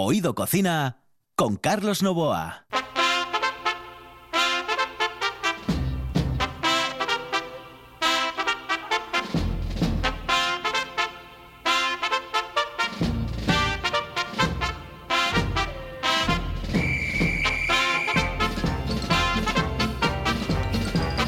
Oído 0.00 0.32
Cocina 0.32 1.02
con 1.34 1.56
Carlos 1.56 2.04
Novoa. 2.04 2.66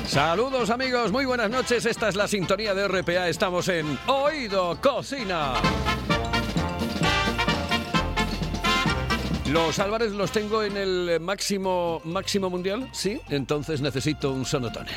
Saludos 0.07 0.71
amigos, 0.71 1.11
muy 1.11 1.25
buenas 1.25 1.51
noches. 1.51 1.87
Esta 1.87 2.09
es 2.09 2.15
la 2.15 2.29
sintonía 2.29 2.73
de 2.75 2.87
RPA. 2.87 3.29
Estamos 3.29 3.67
en 3.67 3.99
Oído 4.07 4.81
Cocina. 4.81 5.55
Los 9.51 9.81
Álvarez 9.81 10.13
los 10.13 10.31
tengo 10.31 10.63
en 10.63 10.77
el 10.77 11.19
máximo 11.21 12.01
máximo 12.05 12.49
mundial, 12.49 12.89
sí. 12.93 13.21
Entonces 13.29 13.81
necesito 13.81 14.31
un 14.33 14.45
sonotone. 14.45 14.93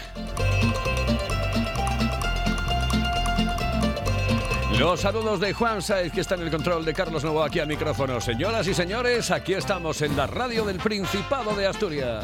Los 4.77 5.01
saludos 5.01 5.39
de 5.39 5.53
Juan 5.53 5.81
Saez, 5.81 6.11
que 6.11 6.21
está 6.21 6.35
en 6.35 6.41
el 6.41 6.51
control 6.51 6.85
de 6.85 6.93
Carlos 6.93 7.23
Novo 7.23 7.43
aquí 7.43 7.59
al 7.59 7.67
micrófono. 7.67 8.21
Señoras 8.21 8.67
y 8.67 8.75
señores, 8.75 9.31
aquí 9.31 9.53
estamos 9.53 10.01
en 10.03 10.15
la 10.15 10.27
radio 10.27 10.65
del 10.65 10.77
Principado 10.77 11.55
de 11.55 11.65
Asturias. 11.65 12.23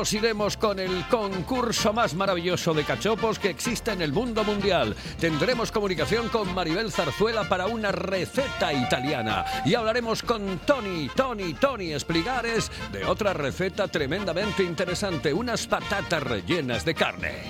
Iremos 0.00 0.56
con 0.56 0.78
el 0.78 1.06
concurso 1.08 1.92
más 1.92 2.14
maravilloso 2.14 2.72
de 2.72 2.84
cachopos 2.84 3.38
que 3.38 3.50
existe 3.50 3.92
en 3.92 4.00
el 4.00 4.12
mundo 4.12 4.44
mundial. 4.44 4.96
Tendremos 5.18 5.70
comunicación 5.70 6.30
con 6.30 6.54
Maribel 6.54 6.90
Zarzuela 6.90 7.46
para 7.46 7.66
una 7.66 7.92
receta 7.92 8.72
italiana. 8.72 9.44
Y 9.66 9.74
hablaremos 9.74 10.22
con 10.22 10.60
Tony, 10.60 11.10
Tony, 11.14 11.52
Tony 11.52 11.92
Espligares 11.92 12.72
de 12.90 13.04
otra 13.04 13.34
receta 13.34 13.88
tremendamente 13.88 14.62
interesante, 14.62 15.34
unas 15.34 15.66
patatas 15.66 16.22
rellenas 16.22 16.82
de 16.86 16.94
carne. 16.94 17.42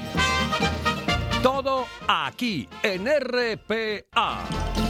Todo 1.44 1.86
aquí 2.08 2.68
en 2.82 3.06
RPA. 3.06 4.89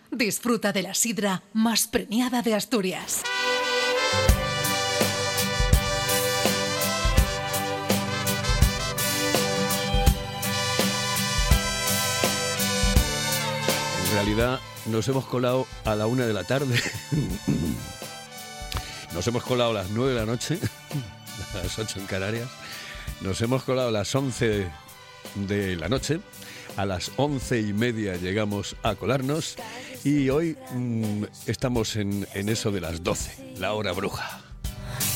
Disfruta 0.11 0.73
de 0.73 0.83
la 0.83 0.93
sidra 0.93 1.41
más 1.53 1.87
premiada 1.87 2.41
de 2.41 2.53
Asturias. 2.53 3.23
En 14.05 14.13
realidad 14.13 14.59
nos 14.87 15.07
hemos 15.07 15.25
colado 15.25 15.65
a 15.85 15.95
la 15.95 16.07
una 16.07 16.25
de 16.25 16.33
la 16.33 16.43
tarde. 16.43 16.77
Nos 19.13 19.25
hemos 19.27 19.43
colado 19.43 19.71
a 19.71 19.73
las 19.73 19.89
nueve 19.91 20.11
de 20.11 20.19
la 20.19 20.25
noche, 20.25 20.59
a 21.53 21.57
las 21.63 21.79
ocho 21.79 21.99
en 21.99 22.05
Canarias. 22.05 22.49
Nos 23.21 23.39
hemos 23.41 23.63
colado 23.63 23.87
a 23.87 23.91
las 23.91 24.13
once 24.13 24.67
de 25.35 25.75
la 25.77 25.87
noche. 25.87 26.19
A 26.77 26.85
las 26.85 27.11
once 27.17 27.59
y 27.59 27.73
media 27.73 28.15
llegamos 28.15 28.77
a 28.81 28.95
colarnos 28.95 29.57
y 30.03 30.29
hoy 30.29 30.57
mm, 30.73 31.23
estamos 31.45 31.95
en, 31.95 32.27
en 32.33 32.49
eso 32.49 32.71
de 32.71 32.81
las 32.81 33.03
doce, 33.03 33.31
la 33.57 33.73
hora 33.73 33.91
bruja. 33.91 34.41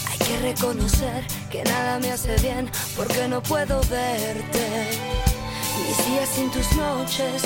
Hay 0.09 0.18
que 0.19 0.40
reconocer 0.40 1.23
que 1.51 1.63
nada 1.63 2.00
me 2.00 2.12
hace 2.12 2.35
bien 2.41 2.69
porque 2.96 3.28
no 3.28 3.41
puedo 3.41 3.81
verte. 3.81 4.90
Mis 5.88 6.07
días 6.07 6.29
sin 6.29 6.51
tus 6.51 6.72
noches, 6.73 7.41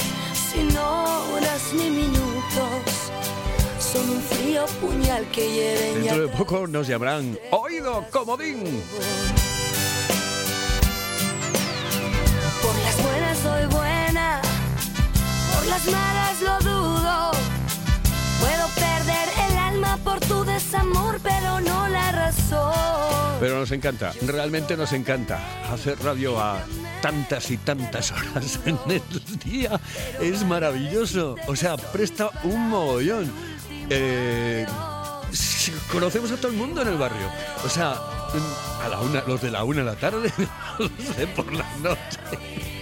sin 0.51 0.75
horas 0.77 1.61
ni 1.75 1.89
minutos, 1.89 3.11
son 3.79 4.09
un 4.09 4.21
frío 4.21 4.66
puñal 4.81 5.25
que 5.31 5.47
y 5.47 6.03
Dentro 6.03 6.27
de 6.27 6.27
poco 6.29 6.67
nos 6.67 6.88
llamarán 6.88 7.38
Oído 7.51 8.06
Comodín. 8.11 8.63
Por 12.61 12.75
las 12.83 13.03
buenas 13.03 13.38
soy 13.39 13.66
buena, 13.67 14.41
por 15.53 15.66
las 15.67 15.85
malas 15.85 16.28
Pero 23.39 23.59
nos 23.59 23.72
encanta, 23.72 24.11
realmente 24.25 24.75
nos 24.75 24.91
encanta 24.91 25.39
hacer 25.72 25.97
radio 26.03 26.39
a 26.39 26.61
tantas 27.01 27.50
y 27.51 27.57
tantas 27.57 28.11
horas 28.11 28.59
en 28.66 28.77
el 28.89 29.01
día. 29.45 29.79
Es 30.19 30.44
maravilloso. 30.44 31.35
O 31.47 31.55
sea, 31.55 31.77
presta 31.77 32.29
un 32.44 32.69
mogollón. 32.69 33.31
Eh, 33.89 34.66
conocemos 35.91 36.31
a 36.31 36.38
todo 36.38 36.51
el 36.51 36.57
mundo 36.57 36.81
en 36.81 36.89
el 36.89 36.97
barrio. 36.97 37.31
O 37.66 37.69
sea, 37.69 37.94
a 37.94 38.88
la 38.89 39.00
una, 39.00 39.23
los 39.25 39.41
de 39.41 39.51
la 39.51 39.63
una 39.63 39.79
de 39.79 39.85
la 39.85 39.95
tarde, 39.95 40.31
los 40.79 41.17
de 41.17 41.27
por 41.27 41.51
la 41.53 41.66
noche. 41.81 42.78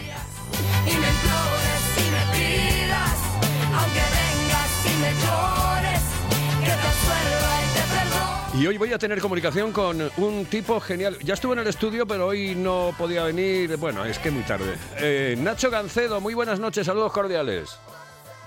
Y 8.58 8.66
hoy 8.66 8.76
voy 8.80 8.92
a 8.92 8.98
tener 8.98 9.22
comunicación 9.22 9.72
con 9.72 10.10
un 10.18 10.46
tipo 10.46 10.80
genial. 10.80 11.16
Ya 11.20 11.36
estuvo 11.36 11.54
en 11.54 11.60
el 11.60 11.68
estudio, 11.68 12.08
pero 12.08 12.26
hoy 12.26 12.56
no 12.56 12.92
podía 12.98 13.24
venir. 13.24 13.78
Bueno, 13.78 14.04
es 14.04 14.18
que 14.18 14.32
muy 14.32 14.42
tarde. 14.42 14.74
Eh, 14.98 15.36
Nacho 15.38 15.70
Gancedo, 15.70 16.20
muy 16.20 16.34
buenas 16.34 16.60
noches, 16.60 16.88
saludos 16.88 17.12
cordiales. 17.12 17.78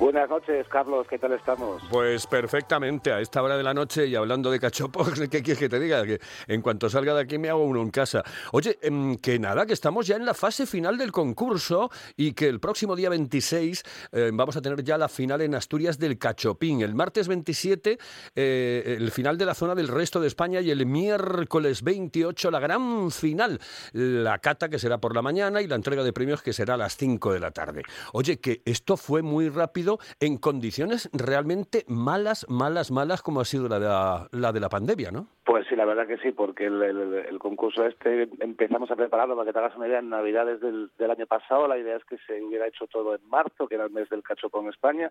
Buenas 0.01 0.31
noches, 0.31 0.67
Carlos, 0.69 1.07
¿qué 1.11 1.19
tal 1.19 1.33
estamos? 1.33 1.83
Pues 1.91 2.27
perfectamente, 2.27 3.13
a 3.13 3.21
esta 3.21 3.43
hora 3.43 3.59
de 3.59 3.63
la 3.63 3.75
noche 3.75 4.07
y 4.07 4.15
hablando 4.15 4.51
de 4.51 4.59
cachopos, 4.59 5.21
¿qué 5.31 5.43
quieres 5.43 5.59
que 5.59 5.69
te 5.69 5.79
diga? 5.79 6.07
Que 6.07 6.19
en 6.49 6.63
cuanto 6.63 6.89
salga 6.89 7.13
de 7.13 7.21
aquí 7.21 7.37
me 7.37 7.51
hago 7.51 7.63
uno 7.65 7.83
en 7.83 7.91
casa. 7.91 8.23
Oye, 8.53 8.79
em, 8.81 9.19
que 9.19 9.39
nada, 9.39 9.67
que 9.67 9.75
estamos 9.75 10.07
ya 10.07 10.17
en 10.17 10.25
la 10.25 10.33
fase 10.33 10.65
final 10.65 10.97
del 10.97 11.13
concurso 11.13 11.91
y 12.17 12.33
que 12.33 12.49
el 12.49 12.61
próximo 12.61 12.97
día 12.97 13.11
26 13.11 13.83
eh, 14.13 14.31
vamos 14.33 14.57
a 14.57 14.63
tener 14.63 14.83
ya 14.83 14.97
la 14.97 15.11
final 15.11 15.43
en 15.43 15.55
Asturias 15.55 15.99
del 15.99 16.17
Cachopín. 16.17 16.81
El 16.81 16.95
martes 16.95 17.29
27 17.29 17.99
eh, 18.37 18.97
el 18.99 19.11
final 19.11 19.37
de 19.37 19.45
la 19.45 19.55
zona 19.55 19.75
del 19.75 19.89
resto 19.89 20.19
de 20.19 20.29
España 20.29 20.63
y 20.63 20.71
el 20.71 20.87
miércoles 20.87 21.83
28 21.83 22.51
la 22.51 22.59
gran 22.59 23.11
final, 23.11 23.61
la 23.93 24.39
cata 24.39 24.71
que 24.71 24.79
será 24.79 24.97
por 24.97 25.15
la 25.15 25.21
mañana 25.21 25.61
y 25.61 25.67
la 25.67 25.75
entrega 25.75 26.03
de 26.03 26.15
premios 26.15 26.41
que 26.41 26.55
será 26.55 26.73
a 26.73 26.79
las 26.79 26.97
5 26.97 27.35
de 27.35 27.41
la 27.41 27.51
tarde. 27.51 27.83
Oye, 28.15 28.41
que 28.41 28.63
esto 28.65 28.97
fue 28.97 29.21
muy 29.21 29.51
rápido 29.51 29.90
en 30.21 30.39
condiciones 30.39 31.11
realmente 31.13 31.85
malas, 31.89 32.47
malas, 32.49 32.91
malas 32.91 33.23
como 33.23 33.41
ha 33.41 33.45
sido 33.45 33.69
la 33.69 33.79
de 33.79 33.87
la, 33.87 34.29
la 34.33 34.53
de 34.53 34.61
la 34.61 34.69
pandemia, 34.69 35.11
¿no? 35.11 35.27
Pues 35.45 35.67
sí, 35.69 35.75
la 35.75 35.85
verdad 35.85 36.07
que 36.07 36.19
sí, 36.19 36.33
porque 36.33 36.67
el, 36.67 37.39
concurso 37.39 37.85
este 37.85 38.29
empezamos 38.41 38.91
a 38.91 38.97
prepararlo 38.97 39.35
para 39.35 39.47
que 39.47 39.53
te 39.53 39.59
hagas 39.59 39.77
una 39.77 39.89
idea 39.89 39.99
en 39.99 40.11
Navidades 40.11 40.61
del, 40.61 40.91
del 40.97 41.11
año 41.11 41.27
pasado. 41.27 41.67
La 41.67 41.79
idea 41.79 41.97
es 41.97 42.05
que 42.05 42.19
se 42.27 42.41
hubiera 42.43 42.69
hecho 42.69 42.87
todo 42.87 43.15
en 43.15 43.29
marzo, 43.29 43.67
que 43.67 43.75
era 43.75 43.85
el 43.85 43.91
mes 43.91 44.09
del 44.11 44.23
cachopo 44.23 44.61
en 44.61 44.69
España, 44.69 45.11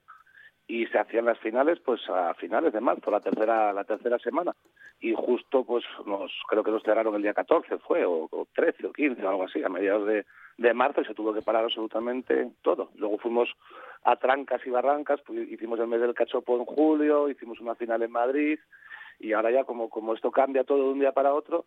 y 0.69 0.85
se 0.85 0.99
hacían 0.99 1.25
las 1.25 1.39
finales 1.39 1.79
pues 1.83 1.99
a 2.09 2.33
finales 2.35 2.71
de 2.71 2.79
marzo, 2.79 3.09
la 3.09 3.19
tercera 3.21 3.73
la 3.73 3.83
tercera 3.85 4.19
semana. 4.19 4.53
Y 5.01 5.13
justo 5.15 5.63
pues 5.65 5.83
nos 6.05 6.31
creo 6.47 6.63
que 6.63 6.69
nos 6.71 6.83
cerraron 6.83 7.15
el 7.15 7.23
día 7.23 7.33
14 7.33 7.79
fue, 7.79 8.05
o, 8.05 8.27
o 8.29 8.47
13 8.53 8.85
o 8.85 8.93
15 8.93 9.25
o 9.25 9.29
algo 9.29 9.43
así, 9.45 9.63
a 9.63 9.69
mediados 9.69 10.05
de, 10.07 10.25
de 10.57 10.73
marzo 10.75 11.01
y 11.01 11.05
se 11.05 11.15
tuvo 11.15 11.33
que 11.33 11.41
parar 11.41 11.63
absolutamente 11.63 12.51
todo. 12.61 12.91
Luego 12.97 13.17
fuimos 13.17 13.49
a 14.03 14.15
trancas 14.17 14.61
y 14.65 14.69
barrancas, 14.69 15.19
pues 15.25 15.49
hicimos 15.49 15.79
el 15.79 15.87
mes 15.87 16.01
del 16.01 16.13
cachopo 16.13 16.55
en 16.57 16.65
julio, 16.65 17.29
hicimos 17.29 17.59
una 17.59 17.73
final 17.73 18.03
en 18.03 18.11
Madrid 18.11 18.59
y 19.19 19.33
ahora 19.33 19.49
ya 19.51 19.63
como, 19.63 19.89
como 19.89 20.13
esto 20.13 20.29
cambia 20.29 20.63
todo 20.65 20.83
de 20.85 20.91
un 20.93 20.99
día 20.99 21.13
para 21.13 21.33
otro, 21.33 21.65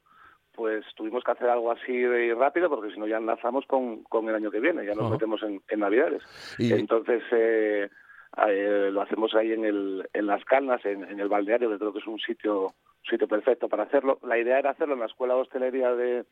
pues 0.54 0.84
tuvimos 0.94 1.24
que 1.24 1.32
hacer 1.32 1.48
algo 1.48 1.72
así 1.72 1.92
de 1.98 2.34
rápido 2.36 2.68
porque 2.70 2.92
si 2.94 3.00
no 3.00 3.06
ya 3.08 3.16
enlazamos 3.16 3.66
con, 3.66 4.04
con 4.04 4.28
el 4.28 4.34
año 4.36 4.50
que 4.52 4.60
viene, 4.60 4.84
ya 4.86 4.94
nos 4.94 5.10
metemos 5.10 5.42
en, 5.42 5.60
en 5.68 5.80
Navidades. 5.80 6.22
Y- 6.58 6.72
Entonces 6.74 7.22
eh, 7.32 7.88
eh, 8.48 8.90
lo 8.92 9.02
hacemos 9.02 9.34
ahí 9.34 9.52
en, 9.52 9.64
el, 9.64 10.08
en 10.12 10.26
las 10.26 10.44
Calnas, 10.44 10.84
en, 10.84 11.04
en 11.04 11.20
el 11.20 11.28
balneario, 11.28 11.70
que 11.70 11.78
creo 11.78 11.92
que 11.92 11.98
es 12.00 12.06
un 12.06 12.18
sitio 12.18 12.74
sitio 13.08 13.26
perfecto 13.28 13.68
para 13.68 13.84
hacerlo. 13.84 14.18
La 14.22 14.38
idea 14.38 14.58
era 14.58 14.70
hacerlo 14.70 14.94
en 14.94 15.00
la 15.00 15.06
escuela 15.06 15.34
de 15.34 15.40
hostelería 15.40 15.92
de, 15.94 16.24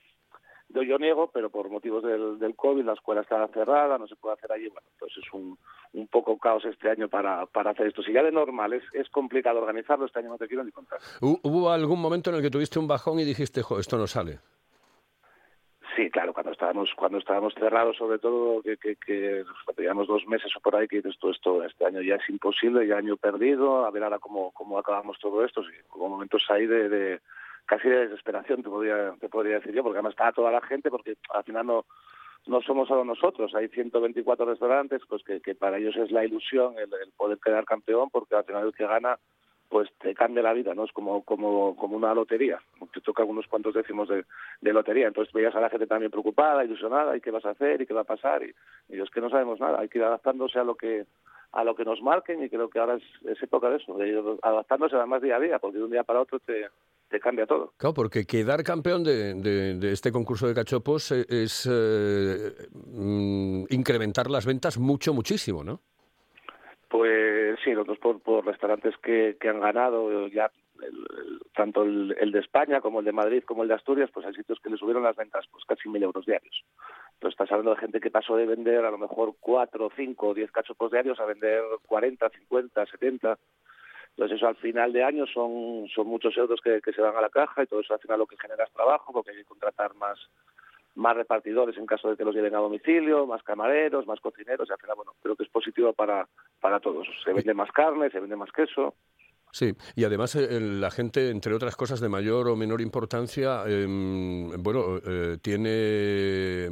de 0.68 1.28
pero 1.32 1.50
por 1.50 1.68
motivos 1.68 2.02
del, 2.04 2.38
del 2.38 2.54
COVID 2.54 2.84
la 2.84 2.92
escuela 2.92 3.22
está 3.22 3.46
cerrada, 3.48 3.98
no 3.98 4.06
se 4.06 4.16
puede 4.16 4.34
hacer 4.34 4.52
allí. 4.52 4.68
Bueno, 4.68 4.86
pues 4.98 5.12
es 5.16 5.32
un, 5.32 5.58
un 5.94 6.06
poco 6.06 6.38
caos 6.38 6.64
este 6.64 6.88
año 6.88 7.08
para, 7.08 7.46
para 7.46 7.72
hacer 7.72 7.88
esto. 7.88 8.02
Si 8.02 8.12
ya 8.12 8.22
de 8.22 8.30
normal 8.30 8.72
es, 8.72 8.84
es 8.92 9.08
complicado 9.10 9.58
organizarlo, 9.60 10.06
este 10.06 10.20
año 10.20 10.28
no 10.28 10.38
te 10.38 10.46
quiero 10.46 10.62
ni 10.64 10.70
contar. 10.70 11.00
¿Hubo 11.20 11.70
algún 11.70 12.00
momento 12.00 12.30
en 12.30 12.36
el 12.36 12.42
que 12.42 12.50
tuviste 12.50 12.78
un 12.78 12.86
bajón 12.86 13.18
y 13.18 13.24
dijiste, 13.24 13.62
jo, 13.62 13.80
esto 13.80 13.96
no 13.98 14.06
sale? 14.06 14.38
Sí, 16.00 16.08
claro, 16.08 16.32
cuando 16.32 16.52
estábamos 16.52 16.90
cuando 16.96 17.18
estábamos 17.18 17.52
cerrados, 17.52 17.98
sobre 17.98 18.18
todo 18.18 18.62
que, 18.62 18.78
que, 18.78 18.96
que 18.96 19.44
dos 19.74 20.26
meses 20.26 20.50
o 20.56 20.60
por 20.60 20.74
ahí, 20.74 20.88
que 20.88 20.96
dices 20.96 21.18
tú, 21.18 21.28
esto 21.28 21.62
este 21.62 21.84
año 21.84 22.00
ya 22.00 22.14
es 22.14 22.26
imposible, 22.30 22.86
ya 22.86 22.96
año 22.96 23.18
perdido, 23.18 23.84
a 23.84 23.90
ver 23.90 24.04
ahora 24.04 24.18
cómo, 24.18 24.50
cómo 24.52 24.78
acabamos 24.78 25.18
todo 25.18 25.44
esto. 25.44 25.62
Sí, 25.62 25.72
hubo 25.94 26.08
momentos 26.08 26.42
ahí 26.48 26.66
de, 26.66 27.20
casi 27.66 27.90
de 27.90 28.08
desesperación, 28.08 28.62
te 28.62 28.70
podría, 28.70 29.12
te 29.20 29.28
podría 29.28 29.56
decir 29.56 29.74
yo, 29.74 29.82
porque 29.82 29.98
además 29.98 30.12
estaba 30.12 30.32
toda 30.32 30.50
la 30.50 30.62
gente, 30.62 30.90
porque 30.90 31.16
al 31.34 31.44
final 31.44 31.66
no 31.66 31.84
no 32.46 32.62
somos 32.62 32.88
solo 32.88 33.04
nosotros, 33.04 33.54
hay 33.54 33.68
124 33.68 34.46
restaurantes, 34.46 35.02
pues 35.06 35.22
que, 35.22 35.42
que 35.42 35.54
para 35.54 35.76
ellos 35.76 35.94
es 35.96 36.10
la 36.10 36.24
ilusión 36.24 36.78
el, 36.78 36.88
el 37.04 37.12
poder 37.14 37.38
quedar 37.44 37.66
campeón, 37.66 38.08
porque 38.08 38.36
al 38.36 38.44
final 38.44 38.68
el 38.68 38.74
que 38.74 38.86
gana 38.86 39.18
pues 39.70 39.88
te 40.00 40.14
cambia 40.14 40.42
la 40.42 40.52
vida, 40.52 40.74
¿no? 40.74 40.84
Es 40.84 40.92
como, 40.92 41.22
como, 41.24 41.76
como 41.76 41.96
una 41.96 42.12
lotería, 42.12 42.60
te 42.92 43.00
toca 43.00 43.22
unos 43.22 43.46
cuantos 43.46 43.72
décimos 43.72 44.08
de, 44.08 44.24
de 44.60 44.72
lotería. 44.72 45.06
Entonces 45.06 45.32
veías 45.32 45.54
a 45.54 45.60
la 45.60 45.70
gente 45.70 45.86
también 45.86 46.10
preocupada, 46.10 46.64
ilusionada, 46.64 47.16
y 47.16 47.20
qué 47.20 47.30
vas 47.30 47.44
a 47.46 47.50
hacer, 47.50 47.80
y 47.80 47.86
qué 47.86 47.94
va 47.94 48.00
a 48.00 48.04
pasar, 48.04 48.42
y, 48.42 48.52
y 48.88 49.00
es 49.00 49.08
que 49.10 49.20
no 49.20 49.30
sabemos 49.30 49.60
nada, 49.60 49.78
hay 49.78 49.88
que 49.88 49.98
ir 49.98 50.04
adaptándose 50.04 50.58
a 50.58 50.64
lo 50.64 50.74
que 50.74 51.06
a 51.52 51.64
lo 51.64 51.74
que 51.74 51.84
nos 51.84 52.00
marquen 52.00 52.44
y 52.44 52.48
creo 52.48 52.70
que 52.70 52.78
ahora 52.78 52.96
es, 52.96 53.42
época 53.42 53.68
de 53.70 53.78
eso, 53.78 53.96
de 53.96 54.08
ir 54.08 54.22
adaptándose 54.42 54.94
además 54.94 55.20
día 55.20 55.34
a 55.34 55.40
día, 55.40 55.58
porque 55.58 55.78
de 55.78 55.84
un 55.84 55.90
día 55.90 56.04
para 56.04 56.20
otro 56.20 56.38
te, 56.38 56.68
te 57.08 57.18
cambia 57.18 57.44
todo. 57.44 57.72
Claro, 57.76 57.94
porque 57.94 58.24
quedar 58.24 58.62
campeón 58.62 59.02
de, 59.02 59.34
de, 59.34 59.92
este 59.92 60.12
concurso 60.12 60.46
de 60.46 60.54
cachopos 60.54 61.10
es 61.10 61.68
eh, 61.68 62.52
mm, 62.86 63.64
incrementar 63.70 64.30
las 64.30 64.46
ventas 64.46 64.78
mucho, 64.78 65.12
muchísimo, 65.12 65.64
¿no? 65.64 65.80
Pues 66.90 67.56
sí, 67.62 67.70
nosotros 67.70 67.98
por, 67.98 68.20
por 68.20 68.44
restaurantes 68.44 68.96
que, 68.96 69.36
que 69.40 69.48
han 69.48 69.60
ganado 69.60 70.26
ya 70.26 70.50
el, 70.82 71.40
tanto 71.54 71.84
el, 71.84 72.32
de 72.32 72.40
España 72.40 72.80
como 72.80 72.98
el 72.98 73.04
de 73.04 73.12
Madrid 73.12 73.44
como 73.44 73.62
el 73.62 73.68
de 73.68 73.76
Asturias, 73.76 74.10
pues 74.12 74.26
hay 74.26 74.34
sitios 74.34 74.58
que 74.58 74.70
le 74.70 74.76
subieron 74.76 75.04
las 75.04 75.14
ventas 75.14 75.46
pues 75.52 75.64
casi 75.64 75.88
mil 75.88 76.02
euros 76.02 76.26
diarios. 76.26 76.64
Entonces 77.14 77.34
estás 77.34 77.52
hablando 77.52 77.76
de 77.76 77.80
gente 77.80 78.00
que 78.00 78.10
pasó 78.10 78.34
de 78.34 78.44
vender 78.44 78.84
a 78.84 78.90
lo 78.90 78.98
mejor 78.98 79.34
cuatro, 79.38 79.88
cinco 79.94 80.34
diez 80.34 80.50
cachopos 80.50 80.90
diarios 80.90 81.20
a 81.20 81.26
vender 81.26 81.62
40, 81.86 82.28
50, 82.28 82.86
70. 82.86 83.38
Entonces 84.08 84.36
eso 84.36 84.48
al 84.48 84.56
final 84.56 84.92
de 84.92 85.04
año 85.04 85.26
son, 85.26 85.86
son 85.94 86.08
muchos 86.08 86.36
euros 86.36 86.60
que, 86.60 86.80
que 86.80 86.92
se 86.92 87.02
van 87.02 87.16
a 87.16 87.20
la 87.20 87.30
caja 87.30 87.62
y 87.62 87.66
todo 87.68 87.82
eso 87.82 87.94
al 87.94 88.00
final 88.00 88.18
lo 88.18 88.26
que 88.26 88.36
genera 88.36 88.64
es 88.64 88.72
trabajo 88.72 89.12
porque 89.12 89.30
hay 89.30 89.36
que 89.36 89.44
contratar 89.44 89.94
más 89.94 90.18
más 90.94 91.16
repartidores 91.16 91.76
en 91.76 91.86
caso 91.86 92.08
de 92.08 92.16
que 92.16 92.24
los 92.24 92.34
lleven 92.34 92.54
a 92.54 92.58
domicilio, 92.58 93.26
más 93.26 93.42
camareros, 93.42 94.06
más 94.06 94.20
cocineros, 94.20 94.68
y 94.68 94.72
al 94.72 94.78
final, 94.78 94.96
bueno, 94.96 95.12
creo 95.22 95.36
que 95.36 95.44
es 95.44 95.48
positivo 95.48 95.92
para, 95.92 96.28
para 96.60 96.80
todos. 96.80 97.06
Se 97.24 97.32
vende 97.32 97.54
más 97.54 97.70
carne, 97.72 98.10
se 98.10 98.20
vende 98.20 98.36
más 98.36 98.50
queso. 98.52 98.94
Sí, 99.52 99.74
y 99.96 100.04
además 100.04 100.36
eh, 100.36 100.60
la 100.60 100.90
gente, 100.90 101.30
entre 101.30 101.54
otras 101.54 101.74
cosas 101.74 102.00
de 102.00 102.08
mayor 102.08 102.48
o 102.48 102.56
menor 102.56 102.80
importancia, 102.80 103.64
eh, 103.66 103.86
bueno, 104.58 104.98
eh, 105.04 105.38
tiene 105.42 106.68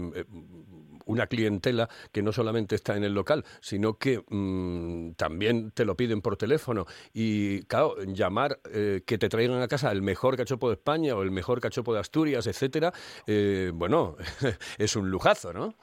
una 1.08 1.26
clientela 1.26 1.88
que 2.12 2.22
no 2.22 2.32
solamente 2.32 2.75
está 2.75 2.96
en 2.96 3.05
el 3.05 3.14
local, 3.14 3.44
sino 3.60 3.99
que 3.99 4.22
mmm, 4.28 5.12
también 5.16 5.72
te 5.72 5.84
lo 5.84 5.96
piden 5.96 6.20
por 6.20 6.37
teléfono. 6.37 6.84
Y 7.12 7.62
claro, 7.64 7.96
llamar 8.06 8.58
eh, 8.72 9.02
que 9.06 9.19
te 9.19 9.28
traigan 9.28 9.60
a 9.60 9.69
casa 9.69 9.90
el 9.90 10.02
mejor 10.02 10.37
cachopo 10.37 10.69
de 10.69 10.75
España 10.75 11.16
o 11.16 11.22
el 11.22 11.31
mejor 11.31 11.60
cachopo 11.60 11.93
de 11.93 12.00
Asturias, 12.00 12.46
etcétera, 12.46 12.93
eh, 13.26 13.72
bueno, 13.75 14.16
es 14.78 14.96
un 14.96 15.10
lujazo, 15.10 15.52
¿no? 15.52 15.75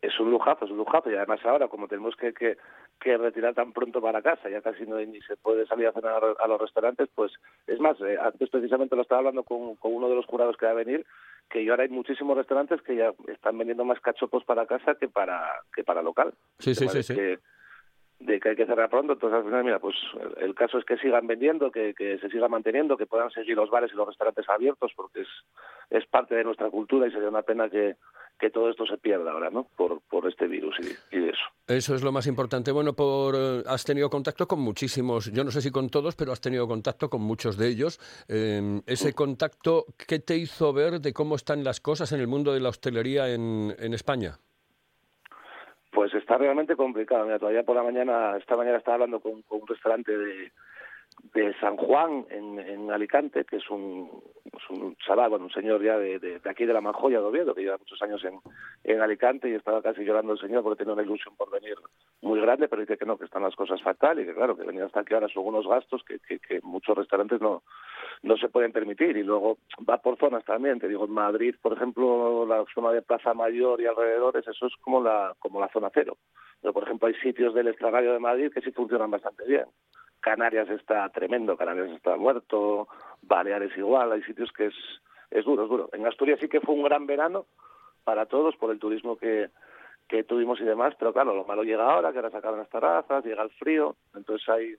Es 0.00 0.18
un 0.20 0.30
lujazo, 0.30 0.64
es 0.64 0.70
un 0.70 0.78
lujazo. 0.78 1.10
Y 1.10 1.16
además 1.16 1.40
ahora, 1.44 1.68
como 1.68 1.88
tenemos 1.88 2.14
que, 2.16 2.32
que, 2.32 2.56
que 3.00 3.18
retirar 3.18 3.54
tan 3.54 3.72
pronto 3.72 4.00
para 4.00 4.22
casa, 4.22 4.48
ya 4.48 4.62
casi 4.62 4.86
no 4.86 4.96
ni 4.98 5.20
se 5.22 5.36
puede 5.36 5.66
salir 5.66 5.88
a 5.88 5.92
cenar 5.92 6.22
a 6.38 6.46
los 6.46 6.60
restaurantes, 6.60 7.08
pues 7.14 7.32
es 7.66 7.80
más, 7.80 8.00
eh, 8.00 8.16
antes 8.20 8.48
precisamente 8.48 8.96
lo 8.96 9.02
estaba 9.02 9.18
hablando 9.18 9.42
con, 9.42 9.74
con 9.76 9.92
uno 9.92 10.08
de 10.08 10.14
los 10.14 10.26
jurados 10.26 10.56
que 10.56 10.66
va 10.66 10.72
a 10.72 10.76
venir, 10.76 11.04
que 11.50 11.68
ahora 11.70 11.84
hay 11.84 11.88
muchísimos 11.88 12.36
restaurantes 12.36 12.82
que 12.82 12.96
ya 12.96 13.12
están 13.28 13.58
vendiendo 13.58 13.84
más 13.84 14.00
cachopos 14.00 14.44
para 14.44 14.66
casa 14.66 14.96
que 14.98 15.08
para 15.08 15.42
que 15.74 15.84
para 15.84 16.02
local. 16.02 16.34
Sí, 16.58 16.74
sí, 16.74 16.88
sí, 16.88 17.02
sí. 17.02 17.14
Que, 17.14 17.38
de 18.24 18.40
que 18.40 18.50
hay 18.50 18.56
que 18.56 18.66
cerrar 18.66 18.88
pronto, 18.88 19.12
entonces 19.12 19.38
al 19.38 19.44
final, 19.44 19.64
mira, 19.64 19.78
pues 19.78 19.94
el, 20.40 20.54
caso 20.54 20.78
es 20.78 20.84
que 20.84 20.96
sigan 20.96 21.26
vendiendo, 21.26 21.70
que, 21.70 21.94
que, 21.94 22.18
se 22.18 22.30
siga 22.30 22.48
manteniendo, 22.48 22.96
que 22.96 23.06
puedan 23.06 23.30
seguir 23.30 23.54
los 23.54 23.70
bares 23.70 23.90
y 23.92 23.96
los 23.96 24.06
restaurantes 24.06 24.48
abiertos, 24.48 24.92
porque 24.96 25.20
es, 25.20 25.28
es 25.90 26.06
parte 26.06 26.34
de 26.34 26.44
nuestra 26.44 26.70
cultura 26.70 27.06
y 27.06 27.10
sería 27.10 27.28
una 27.28 27.42
pena 27.42 27.68
que, 27.68 27.96
que 28.40 28.48
todo 28.48 28.70
esto 28.70 28.86
se 28.86 28.96
pierda 28.96 29.30
ahora, 29.30 29.50
¿no? 29.50 29.68
Por, 29.76 30.00
por 30.08 30.26
este 30.26 30.46
virus 30.46 30.74
y, 30.80 31.16
y, 31.16 31.28
eso. 31.28 31.42
Eso 31.66 31.94
es 31.94 32.02
lo 32.02 32.12
más 32.12 32.26
importante. 32.26 32.72
Bueno, 32.72 32.94
por 32.94 33.36
has 33.66 33.84
tenido 33.84 34.08
contacto 34.08 34.48
con 34.48 34.60
muchísimos, 34.60 35.30
yo 35.30 35.44
no 35.44 35.50
sé 35.50 35.60
si 35.60 35.70
con 35.70 35.90
todos, 35.90 36.16
pero 36.16 36.32
has 36.32 36.40
tenido 36.40 36.66
contacto 36.66 37.10
con 37.10 37.20
muchos 37.20 37.58
de 37.58 37.68
ellos. 37.68 38.00
Eh, 38.28 38.80
ese 38.86 39.12
contacto, 39.12 39.84
¿qué 40.08 40.18
te 40.18 40.36
hizo 40.36 40.72
ver 40.72 41.00
de 41.00 41.12
cómo 41.12 41.36
están 41.36 41.62
las 41.62 41.80
cosas 41.80 42.10
en 42.12 42.20
el 42.20 42.26
mundo 42.26 42.54
de 42.54 42.60
la 42.60 42.70
hostelería 42.70 43.28
en, 43.28 43.74
en 43.78 43.92
España? 43.92 44.38
Pues 45.94 46.12
está 46.14 46.36
realmente 46.36 46.74
complicado. 46.74 47.24
Mira, 47.24 47.38
todavía 47.38 47.62
por 47.62 47.76
la 47.76 47.82
mañana, 47.84 48.36
esta 48.36 48.56
mañana 48.56 48.78
estaba 48.78 48.96
hablando 48.96 49.20
con, 49.20 49.42
con 49.42 49.60
un 49.62 49.66
restaurante 49.66 50.16
de, 50.16 50.52
de 51.34 51.54
San 51.58 51.76
Juan 51.76 52.26
en, 52.30 52.58
en 52.58 52.90
Alicante, 52.90 53.44
que 53.44 53.56
es 53.56 53.70
un, 53.70 54.10
un 54.70 54.96
chaval, 54.96 55.30
bueno, 55.30 55.46
un 55.46 55.50
señor 55.50 55.82
ya 55.82 55.98
de, 55.98 56.18
de, 56.18 56.40
aquí 56.44 56.64
de 56.64 56.72
la 56.72 56.80
Manjoya 56.80 57.18
de 57.18 57.26
Oviedo, 57.26 57.54
que 57.54 57.62
lleva 57.62 57.78
muchos 57.78 58.00
años 58.02 58.24
en, 58.24 58.38
en 58.84 59.00
Alicante 59.00 59.48
y 59.48 59.54
estaba 59.54 59.82
casi 59.82 60.04
llorando 60.04 60.34
el 60.34 60.38
señor 60.38 60.62
porque 60.62 60.84
tiene 60.84 60.92
una 60.92 61.02
ilusión 61.02 61.34
por 61.36 61.50
venir 61.50 61.76
muy 62.22 62.40
grande, 62.40 62.68
pero 62.68 62.80
dice 62.80 62.96
que 62.96 63.04
no, 63.04 63.18
que 63.18 63.24
están 63.24 63.42
las 63.42 63.56
cosas 63.56 63.82
fatal 63.82 64.20
y 64.20 64.26
que 64.26 64.34
claro, 64.34 64.56
que 64.56 64.64
venir 64.64 64.82
hasta 64.82 65.00
aquí 65.00 65.14
ahora 65.14 65.28
son 65.28 65.46
unos 65.46 65.66
gastos 65.66 66.02
que, 66.04 66.18
que, 66.20 66.38
que 66.38 66.60
muchos 66.62 66.96
restaurantes 66.96 67.40
no, 67.40 67.62
no 68.22 68.36
se 68.36 68.48
pueden 68.48 68.72
permitir. 68.72 69.16
Y 69.16 69.22
luego 69.22 69.58
va 69.88 69.98
por 69.98 70.18
zonas 70.18 70.44
también, 70.44 70.78
te 70.78 70.88
digo, 70.88 71.04
en 71.04 71.12
Madrid, 71.12 71.54
por 71.60 71.72
ejemplo, 71.72 72.46
la 72.46 72.64
zona 72.74 72.92
de 72.92 73.02
Plaza 73.02 73.34
Mayor 73.34 73.80
y 73.80 73.86
alrededores, 73.86 74.46
eso 74.46 74.66
es 74.66 74.74
como 74.80 75.02
la, 75.02 75.34
como 75.38 75.60
la 75.60 75.68
zona 75.68 75.90
cero. 75.92 76.16
Pero, 76.60 76.72
por 76.72 76.84
ejemplo, 76.84 77.08
hay 77.08 77.14
sitios 77.14 77.54
del 77.54 77.68
extrarradio 77.68 78.12
de 78.12 78.18
Madrid 78.18 78.50
que 78.52 78.62
sí 78.62 78.70
funcionan 78.72 79.10
bastante 79.10 79.44
bien. 79.46 79.66
Canarias 80.24 80.70
está 80.70 81.06
tremendo, 81.10 81.54
Canarias 81.54 81.90
está 81.90 82.16
muerto, 82.16 82.88
Baleares 83.20 83.76
igual, 83.76 84.10
hay 84.10 84.22
sitios 84.22 84.50
que 84.52 84.68
es, 84.68 84.74
es 85.30 85.44
duro, 85.44 85.64
es 85.64 85.68
duro. 85.68 85.90
En 85.92 86.06
Asturias 86.06 86.40
sí 86.40 86.48
que 86.48 86.62
fue 86.62 86.74
un 86.74 86.82
gran 86.82 87.06
verano 87.06 87.44
para 88.04 88.24
todos 88.24 88.56
por 88.56 88.70
el 88.70 88.78
turismo 88.78 89.18
que, 89.18 89.50
que 90.08 90.24
tuvimos 90.24 90.58
y 90.62 90.64
demás, 90.64 90.94
pero 90.98 91.12
claro, 91.12 91.34
lo 91.34 91.44
malo 91.44 91.62
llega 91.62 91.84
ahora, 91.84 92.10
que 92.10 92.16
ahora 92.16 92.30
sacaron 92.30 92.58
las 92.58 92.70
terrazas, 92.70 93.22
llega 93.22 93.42
el 93.42 93.50
frío, 93.50 93.96
entonces 94.14 94.48
hay 94.48 94.74